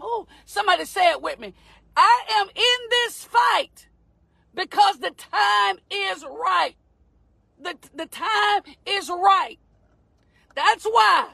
Oh, 0.00 0.26
somebody 0.46 0.84
say 0.84 1.12
it 1.12 1.22
with 1.22 1.38
me. 1.38 1.54
I 1.96 2.22
am 2.40 2.48
in 2.48 2.88
this 2.90 3.22
fight 3.24 3.86
because 4.52 4.98
the 4.98 5.12
time 5.12 5.76
is 5.90 6.24
right. 6.24 6.74
The, 7.62 7.76
the 7.94 8.06
time 8.06 8.62
is 8.84 9.08
right. 9.08 9.58
That's 10.54 10.84
why 10.84 11.28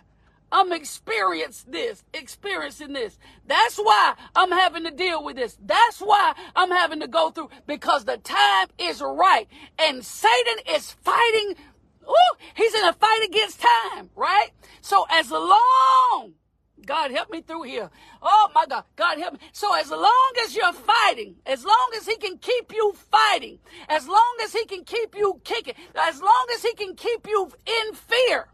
I'm 0.53 0.73
experiencing 0.73 1.73
this, 1.73 2.05
experiencing 2.15 2.93
this. 2.93 3.19
That's 3.47 3.77
why 3.77 4.15
I'm 4.35 4.53
having 4.53 4.85
to 4.85 4.91
deal 4.91 5.25
with 5.25 5.37
this. 5.37 5.59
That's 5.65 5.99
why 6.01 6.35
I'm 6.55 6.71
having 6.71 7.01
to 7.01 7.09
go 7.09 7.31
through 7.31 7.51
because 7.67 8.05
the 8.05 8.19
time 8.19 8.69
is 8.79 9.01
right. 9.01 9.49
And 9.79 10.05
Satan 10.05 10.59
is 10.75 10.93
fighting. 10.93 11.57
Ooh, 12.09 12.37
he's 12.55 12.75
in 12.75 12.85
a 12.85 12.93
fight 12.93 13.25
against 13.27 13.61
time, 13.61 14.11
right? 14.15 14.51
So 14.81 15.07
as 15.11 15.31
long 15.31 16.35
God 16.85 17.11
help 17.11 17.31
me 17.31 17.41
through 17.41 17.63
here. 17.63 17.91
Oh 18.23 18.51
my 18.55 18.65
God. 18.67 18.85
God 18.95 19.19
help 19.19 19.35
me. 19.35 19.39
So 19.53 19.75
as 19.75 19.91
long 19.91 20.33
as 20.45 20.55
you're 20.55 20.73
fighting, 20.73 21.37
as 21.45 21.65
long 21.65 21.91
as 21.97 22.07
he 22.07 22.17
can 22.17 22.39
keep 22.39 22.73
you 22.73 22.95
fighting, 23.11 23.59
as 23.89 24.07
long 24.07 24.37
as 24.45 24.53
he 24.53 24.65
can 24.67 24.85
keep 24.85 25.17
you 25.17 25.41
kicking, 25.43 25.75
as 25.95 26.21
long 26.21 26.47
as 26.55 26.63
he 26.63 26.75
can 26.75 26.95
keep 26.95 27.27
you 27.27 27.51
in 27.67 27.95
fear, 27.95 28.49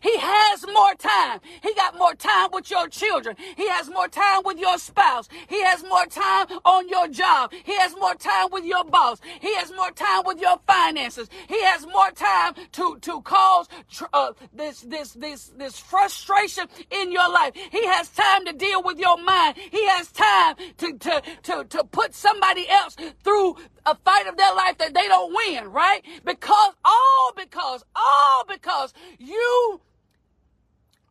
he 0.00 0.16
has 0.18 0.64
more 0.66 0.94
time. 0.94 1.40
He 1.62 1.74
got 1.74 1.96
more 1.96 2.14
time 2.14 2.50
with 2.52 2.70
your 2.70 2.88
children. 2.88 3.36
He 3.56 3.68
has 3.68 3.88
more 3.90 4.08
time 4.08 4.42
with 4.44 4.58
your 4.58 4.78
spouse. 4.78 5.28
He 5.48 5.62
has 5.62 5.82
more 5.84 6.06
time 6.06 6.46
on 6.64 6.88
your 6.88 7.08
job. 7.08 7.52
He 7.64 7.76
has 7.78 7.94
more 7.96 8.14
time 8.14 8.48
with 8.52 8.64
your 8.64 8.84
boss. 8.84 9.20
He 9.40 9.54
has 9.56 9.72
more 9.72 9.90
time 9.90 10.22
with 10.24 10.40
your 10.40 10.58
finances. 10.66 11.28
He 11.48 11.62
has 11.64 11.86
more 11.86 12.10
time 12.10 12.54
to 12.72 12.98
to 13.00 13.20
cause 13.22 13.68
uh, 14.12 14.32
this 14.52 14.80
this 14.82 15.12
this 15.12 15.52
this 15.56 15.78
frustration 15.78 16.66
in 16.90 17.12
your 17.12 17.28
life. 17.30 17.54
He 17.54 17.86
has 17.86 18.08
time 18.10 18.44
to 18.46 18.52
deal 18.52 18.82
with 18.82 18.98
your 18.98 19.18
mind. 19.22 19.56
He 19.56 19.86
has 19.88 20.10
time 20.12 20.56
to 20.78 20.98
to 20.98 21.22
to 21.44 21.64
to 21.64 21.84
put 21.84 22.14
somebody 22.14 22.68
else 22.68 22.96
through 23.24 23.56
a 23.86 23.94
fight 23.96 24.26
of 24.26 24.36
their 24.36 24.54
life 24.54 24.78
that 24.78 24.94
they 24.94 25.06
don't 25.08 25.34
win, 25.34 25.72
right? 25.72 26.04
Because 26.24 26.74
all 26.84 27.32
because 27.36 27.84
all 27.96 28.44
because 28.48 28.92
you 29.18 29.79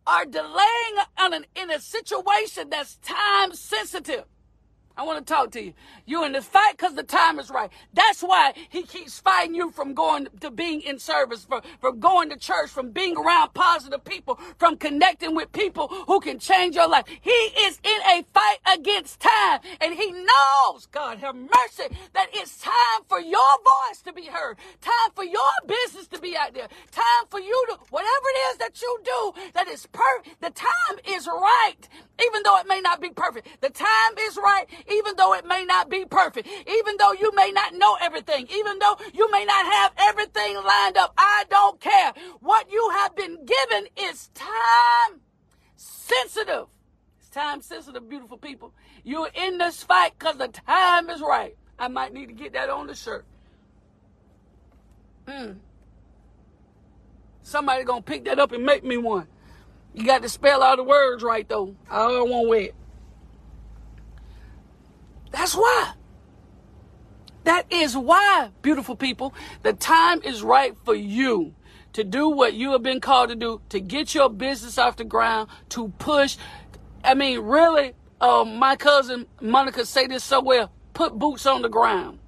are 0.09 0.25
delaying 0.25 0.95
on 1.19 1.33
an, 1.33 1.45
in 1.55 1.69
a 1.69 1.79
situation 1.79 2.69
that's 2.69 2.95
time 2.97 3.53
sensitive. 3.53 4.25
I 4.99 5.03
want 5.03 5.25
to 5.25 5.33
talk 5.33 5.51
to 5.51 5.63
you. 5.63 5.73
You're 6.05 6.25
in 6.25 6.33
the 6.33 6.41
fight 6.41 6.73
because 6.75 6.93
the 6.93 7.03
time 7.03 7.39
is 7.39 7.49
right. 7.49 7.71
That's 7.93 8.21
why 8.21 8.51
he 8.67 8.83
keeps 8.83 9.17
fighting 9.17 9.55
you 9.55 9.71
from 9.71 9.93
going 9.93 10.27
to 10.41 10.51
being 10.51 10.81
in 10.81 10.99
service, 10.99 11.45
from, 11.45 11.61
from 11.79 12.01
going 12.01 12.29
to 12.31 12.35
church, 12.35 12.69
from 12.69 12.91
being 12.91 13.15
around 13.15 13.53
positive 13.53 14.03
people, 14.03 14.37
from 14.57 14.75
connecting 14.75 15.35
with 15.35 15.53
people 15.53 15.87
who 15.87 16.19
can 16.19 16.37
change 16.37 16.75
your 16.75 16.89
life. 16.89 17.05
He 17.21 17.31
is 17.31 17.79
in 17.81 18.01
a 18.09 18.25
fight 18.33 18.57
against 18.77 19.21
time 19.21 19.61
and 19.79 19.93
he 19.93 20.11
knows, 20.11 20.87
God 20.91 21.19
have 21.19 21.33
mercy, 21.33 21.95
that 22.11 22.27
it's 22.33 22.59
time 22.59 23.03
for 23.07 23.21
your 23.21 23.39
voice 23.39 24.01
to 24.01 24.11
be 24.11 24.25
heard, 24.25 24.57
time 24.81 25.11
for 25.15 25.23
your 25.23 25.39
business 25.65 26.07
to 26.07 26.19
be 26.19 26.35
out 26.35 26.53
there, 26.53 26.67
time 26.91 27.25
for 27.29 27.39
you 27.39 27.65
to, 27.69 27.77
whatever 27.89 28.25
it 28.35 28.39
is 28.51 28.57
that 28.57 28.81
you 28.81 28.99
do 29.05 29.41
that 29.53 29.69
is 29.69 29.85
perfect, 29.93 30.41
the 30.41 30.49
time 30.49 30.99
is 31.07 31.25
right, 31.25 31.87
even 32.21 32.41
though 32.43 32.59
it 32.59 32.67
may 32.67 32.81
not 32.81 32.99
be 32.99 33.11
perfect. 33.11 33.47
The 33.61 33.69
time 33.69 34.17
is 34.27 34.35
right 34.35 34.65
even 34.91 35.15
though 35.15 35.33
it 35.33 35.45
may 35.45 35.65
not 35.65 35.89
be 35.89 36.05
perfect, 36.05 36.47
even 36.67 36.97
though 36.97 37.13
you 37.13 37.31
may 37.35 37.51
not 37.51 37.73
know 37.73 37.97
everything, 38.01 38.47
even 38.51 38.79
though 38.79 38.97
you 39.13 39.29
may 39.31 39.45
not 39.45 39.65
have 39.65 39.93
everything 39.97 40.55
lined 40.55 40.97
up. 40.97 41.13
I 41.17 41.45
don't 41.49 41.79
care. 41.79 42.13
What 42.39 42.71
you 42.71 42.89
have 42.93 43.15
been 43.15 43.45
given 43.45 43.87
is 43.97 44.29
time 44.33 45.21
sensitive. 45.75 46.67
It's 47.19 47.29
time 47.29 47.61
sensitive, 47.61 48.09
beautiful 48.09 48.37
people. 48.37 48.73
You're 49.03 49.29
in 49.33 49.57
this 49.57 49.83
fight 49.83 50.13
because 50.17 50.37
the 50.37 50.47
time 50.47 51.09
is 51.09 51.21
right. 51.21 51.55
I 51.77 51.87
might 51.87 52.13
need 52.13 52.27
to 52.27 52.33
get 52.33 52.53
that 52.53 52.69
on 52.69 52.87
the 52.87 52.95
shirt. 52.95 53.25
Hmm. 55.27 55.53
Somebody 57.43 57.83
gonna 57.83 58.01
pick 58.01 58.25
that 58.25 58.39
up 58.39 58.51
and 58.51 58.63
make 58.65 58.83
me 58.83 58.97
one. 58.97 59.27
You 59.93 60.05
got 60.05 60.21
to 60.21 60.29
spell 60.29 60.61
all 60.61 60.75
the 60.75 60.83
words 60.83 61.23
right 61.23 61.47
though. 61.47 61.75
I 61.89 62.07
don't 62.07 62.29
want 62.29 62.49
wet. 62.49 62.71
That's 65.31 65.55
why. 65.55 65.93
That 67.43 67.71
is 67.71 67.97
why, 67.97 68.51
beautiful 68.61 68.95
people, 68.95 69.33
the 69.63 69.73
time 69.73 70.21
is 70.23 70.43
right 70.43 70.75
for 70.83 70.93
you 70.93 71.55
to 71.93 72.03
do 72.03 72.29
what 72.29 72.53
you 72.53 72.71
have 72.73 72.83
been 72.83 73.01
called 73.01 73.29
to 73.29 73.35
do, 73.35 73.61
to 73.69 73.79
get 73.79 74.13
your 74.13 74.29
business 74.29 74.77
off 74.77 74.97
the 74.97 75.03
ground, 75.03 75.49
to 75.69 75.89
push. 75.97 76.37
I 77.03 77.13
mean, 77.13 77.39
really, 77.39 77.93
uh, 78.21 78.43
my 78.43 78.75
cousin 78.75 79.25
Monica 79.41 79.85
say 79.85 80.07
this 80.07 80.23
so 80.23 80.41
well, 80.41 80.71
put 80.93 81.17
boots 81.17 81.45
on 81.45 81.61
the 81.61 81.69
ground. 81.69 82.19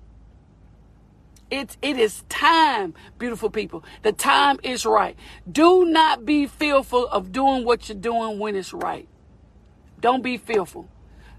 It, 1.52 1.76
it 1.82 1.98
is 1.98 2.24
time, 2.30 2.94
beautiful 3.20 3.50
people. 3.50 3.84
The 4.04 4.14
time 4.14 4.58
is 4.64 4.86
right. 4.86 5.18
Do 5.52 5.84
not 5.84 6.26
be 6.26 6.48
fearful 6.48 7.08
of 7.10 7.34
doing 7.34 7.66
what 7.66 7.90
you're 7.90 7.98
doing 7.98 8.40
when 8.40 8.56
it's 8.56 8.74
right. 8.74 9.08
Don't 10.00 10.24
be 10.24 10.38
fearful. 10.38 10.88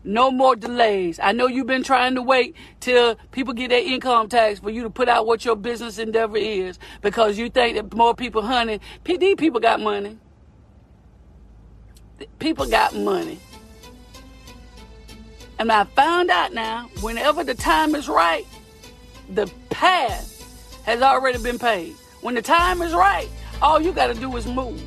No 0.04 0.30
more 0.30 0.56
delays. 0.56 1.20
I 1.22 1.32
know 1.32 1.46
you've 1.46 1.66
been 1.66 1.84
trying 1.84 2.16
to 2.16 2.22
wait 2.22 2.56
till 2.80 3.16
people 3.30 3.54
get 3.54 3.70
their 3.70 3.84
income 3.84 4.28
tax 4.28 4.58
for 4.58 4.70
you 4.70 4.82
to 4.82 4.90
put 4.90 5.08
out 5.08 5.26
what 5.26 5.44
your 5.44 5.54
business 5.54 5.98
endeavor 5.98 6.36
is 6.36 6.78
because 7.02 7.38
you 7.38 7.48
think 7.48 7.76
that 7.76 7.94
more 7.94 8.14
people, 8.14 8.42
honey, 8.42 8.80
PD 9.04 9.38
people 9.38 9.60
got 9.60 9.80
money. 9.80 10.18
People 12.38 12.66
got 12.66 12.94
money. 12.94 13.38
And 15.58 15.70
I 15.70 15.84
found 15.84 16.30
out 16.30 16.52
now, 16.52 16.88
whenever 17.00 17.44
the 17.44 17.54
time 17.54 17.94
is 17.94 18.08
right, 18.08 18.44
the 19.28 19.50
path 19.70 20.28
has 20.84 21.02
already 21.02 21.40
been 21.40 21.58
paid. 21.58 21.94
When 22.20 22.34
the 22.34 22.42
time 22.42 22.82
is 22.82 22.92
right, 22.92 23.28
all 23.60 23.80
you 23.80 23.92
got 23.92 24.08
to 24.08 24.14
do 24.14 24.36
is 24.36 24.46
move. 24.46 24.82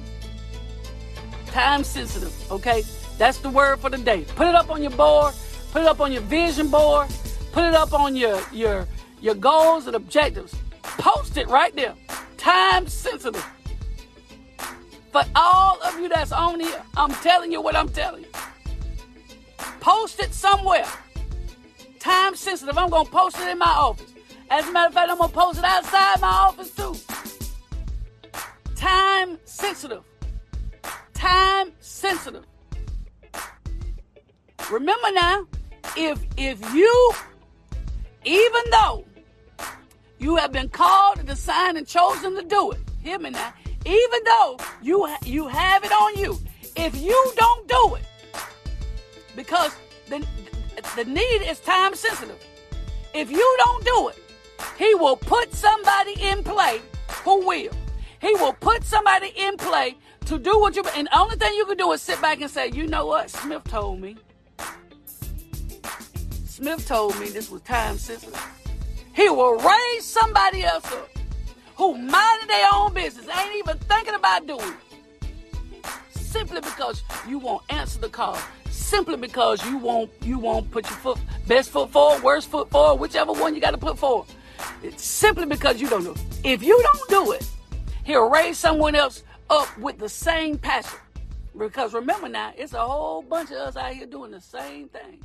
Time 1.47 1.85
sensitive, 1.85 2.33
okay? 2.51 2.83
That's 3.17 3.37
the 3.37 3.49
word 3.49 3.79
for 3.79 3.89
the 3.89 3.97
day. 3.97 4.25
Put 4.35 4.47
it 4.47 4.55
up 4.55 4.69
on 4.69 4.81
your 4.81 4.91
board, 4.91 5.33
put 5.71 5.81
it 5.81 5.87
up 5.87 6.01
on 6.01 6.11
your 6.11 6.21
vision 6.23 6.67
board, 6.67 7.07
put 7.51 7.63
it 7.63 7.73
up 7.73 7.93
on 7.93 8.15
your 8.15 8.41
your 8.51 8.87
your 9.21 9.35
goals 9.35 9.87
and 9.87 9.95
objectives. 9.95 10.53
Post 10.83 11.37
it 11.37 11.47
right 11.47 11.75
there. 11.75 11.93
Time 12.37 12.87
sensitive. 12.87 13.45
For 15.11 15.23
all 15.33 15.81
of 15.81 15.97
you 15.99 16.09
that's 16.09 16.33
on 16.33 16.59
here, 16.59 16.81
I'm 16.97 17.11
telling 17.15 17.51
you 17.51 17.61
what 17.61 17.75
I'm 17.75 17.89
telling 17.89 18.23
you. 18.23 18.29
Post 19.79 20.19
it 20.19 20.33
somewhere. 20.33 20.85
Time 21.99 22.35
sensitive. 22.35 22.77
I'm 22.77 22.89
gonna 22.89 23.09
post 23.09 23.39
it 23.39 23.47
in 23.47 23.57
my 23.57 23.65
office. 23.65 24.11
As 24.49 24.67
a 24.67 24.71
matter 24.71 24.89
of 24.89 24.93
fact, 24.93 25.09
I'm 25.09 25.17
gonna 25.17 25.31
post 25.31 25.59
it 25.59 25.65
outside 25.65 26.19
my 26.19 26.27
office 26.27 26.71
too. 26.71 26.95
Time 28.75 29.39
sensitive. 29.45 30.03
Time 31.13 31.71
sensitive. 31.79 32.45
Remember 34.71 35.11
now, 35.13 35.45
if 35.95 36.19
if 36.37 36.73
you, 36.73 37.11
even 38.23 38.61
though 38.71 39.05
you 40.17 40.35
have 40.37 40.51
been 40.51 40.69
called 40.69 41.19
and 41.19 41.29
assigned 41.29 41.77
and 41.77 41.87
chosen 41.87 42.35
to 42.35 42.41
do 42.41 42.71
it, 42.71 42.79
hear 43.03 43.19
me 43.19 43.29
now. 43.29 43.53
Even 43.85 44.19
though 44.25 44.57
you 44.81 45.07
you 45.23 45.47
have 45.47 45.83
it 45.83 45.91
on 45.91 46.17
you, 46.17 46.39
if 46.75 46.99
you 46.99 47.33
don't 47.35 47.67
do 47.67 47.95
it, 47.95 48.05
because 49.35 49.75
the 50.09 50.25
the 50.95 51.05
need 51.05 51.41
is 51.47 51.59
time 51.59 51.93
sensitive. 51.93 52.43
If 53.13 53.29
you 53.29 53.57
don't 53.59 53.85
do 53.85 54.07
it, 54.09 54.19
he 54.77 54.95
will 54.95 55.15
put 55.15 55.53
somebody 55.53 56.15
in 56.19 56.43
play 56.43 56.81
who 57.23 57.45
will. 57.45 57.71
He 58.19 58.33
will 58.33 58.53
put 58.53 58.83
somebody 58.83 59.31
in 59.35 59.57
play 59.57 59.95
to 60.25 60.39
do 60.39 60.59
what 60.59 60.75
you 60.75 60.83
and 60.95 61.07
the 61.07 61.19
only 61.19 61.35
thing 61.35 61.53
you 61.53 61.65
can 61.67 61.77
do 61.77 61.91
is 61.91 62.01
sit 62.01 62.19
back 62.19 62.41
and 62.41 62.49
say, 62.49 62.69
you 62.69 62.87
know 62.87 63.05
what? 63.05 63.29
Smith 63.29 63.63
told 63.65 64.01
me. 64.01 64.17
Smith 66.55 66.87
told 66.87 67.19
me 67.19 67.27
this 67.27 67.51
was 67.51 67.61
time 67.63 67.97
sensitive. 67.97 68.41
He 69.13 69.27
will 69.27 69.57
raise 69.57 70.05
somebody 70.05 70.63
else 70.63 70.89
up 70.89 71.09
who 71.75 71.97
minded 71.97 72.47
their 72.47 72.69
own 72.73 72.93
business, 72.93 73.27
ain't 73.27 73.57
even 73.57 73.77
thinking 73.77 74.13
about 74.13 74.47
doing 74.47 74.61
it. 74.61 75.85
Simply 76.11 76.61
because 76.61 77.03
you 77.27 77.39
won't 77.39 77.61
answer 77.69 77.99
the 77.99 78.07
call. 78.07 78.37
Simply 78.69 79.17
because 79.17 79.65
you 79.65 79.77
won't 79.77 80.09
you 80.21 80.39
won't 80.39 80.71
put 80.71 80.89
your 80.89 80.97
foot 80.99 81.19
best 81.45 81.71
foot 81.71 81.91
forward, 81.91 82.23
worst 82.23 82.49
foot 82.49 82.71
forward, 82.71 83.01
whichever 83.01 83.33
one 83.33 83.53
you 83.53 83.59
got 83.59 83.71
to 83.71 83.77
put 83.77 83.99
forward. 83.99 84.29
It's 84.81 85.03
simply 85.03 85.45
because 85.45 85.81
you 85.81 85.89
don't 85.89 86.05
do 86.05 86.13
it. 86.13 86.23
If 86.45 86.63
you 86.63 86.81
don't 86.81 87.09
do 87.09 87.31
it, 87.33 87.45
he'll 88.05 88.29
raise 88.29 88.57
someone 88.57 88.95
else 88.95 89.23
up 89.49 89.77
with 89.77 89.97
the 89.97 90.07
same 90.07 90.57
passion. 90.57 90.99
Because 91.57 91.93
remember 91.93 92.29
now, 92.29 92.53
it's 92.55 92.71
a 92.71 92.79
whole 92.79 93.23
bunch 93.23 93.51
of 93.51 93.57
us 93.57 93.75
out 93.75 93.91
here 93.91 94.05
doing 94.05 94.31
the 94.31 94.39
same 94.39 94.87
thing. 94.87 95.21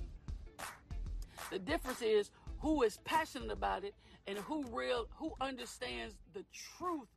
The 1.50 1.58
difference 1.58 2.02
is 2.02 2.30
who 2.60 2.82
is 2.82 2.98
passionate 3.04 3.50
about 3.50 3.84
it 3.84 3.94
and 4.26 4.38
who 4.38 4.64
real 4.70 5.06
who 5.16 5.32
understands 5.40 6.16
the 6.32 6.44
truth 6.52 7.08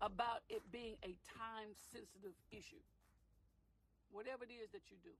about 0.00 0.42
it 0.48 0.62
being 0.72 0.96
a 1.04 1.14
time 1.38 1.70
sensitive 1.92 2.34
issue. 2.50 2.82
Whatever 4.10 4.44
it 4.44 4.52
is 4.52 4.70
that 4.72 4.90
you 4.90 4.96
do. 5.02 5.12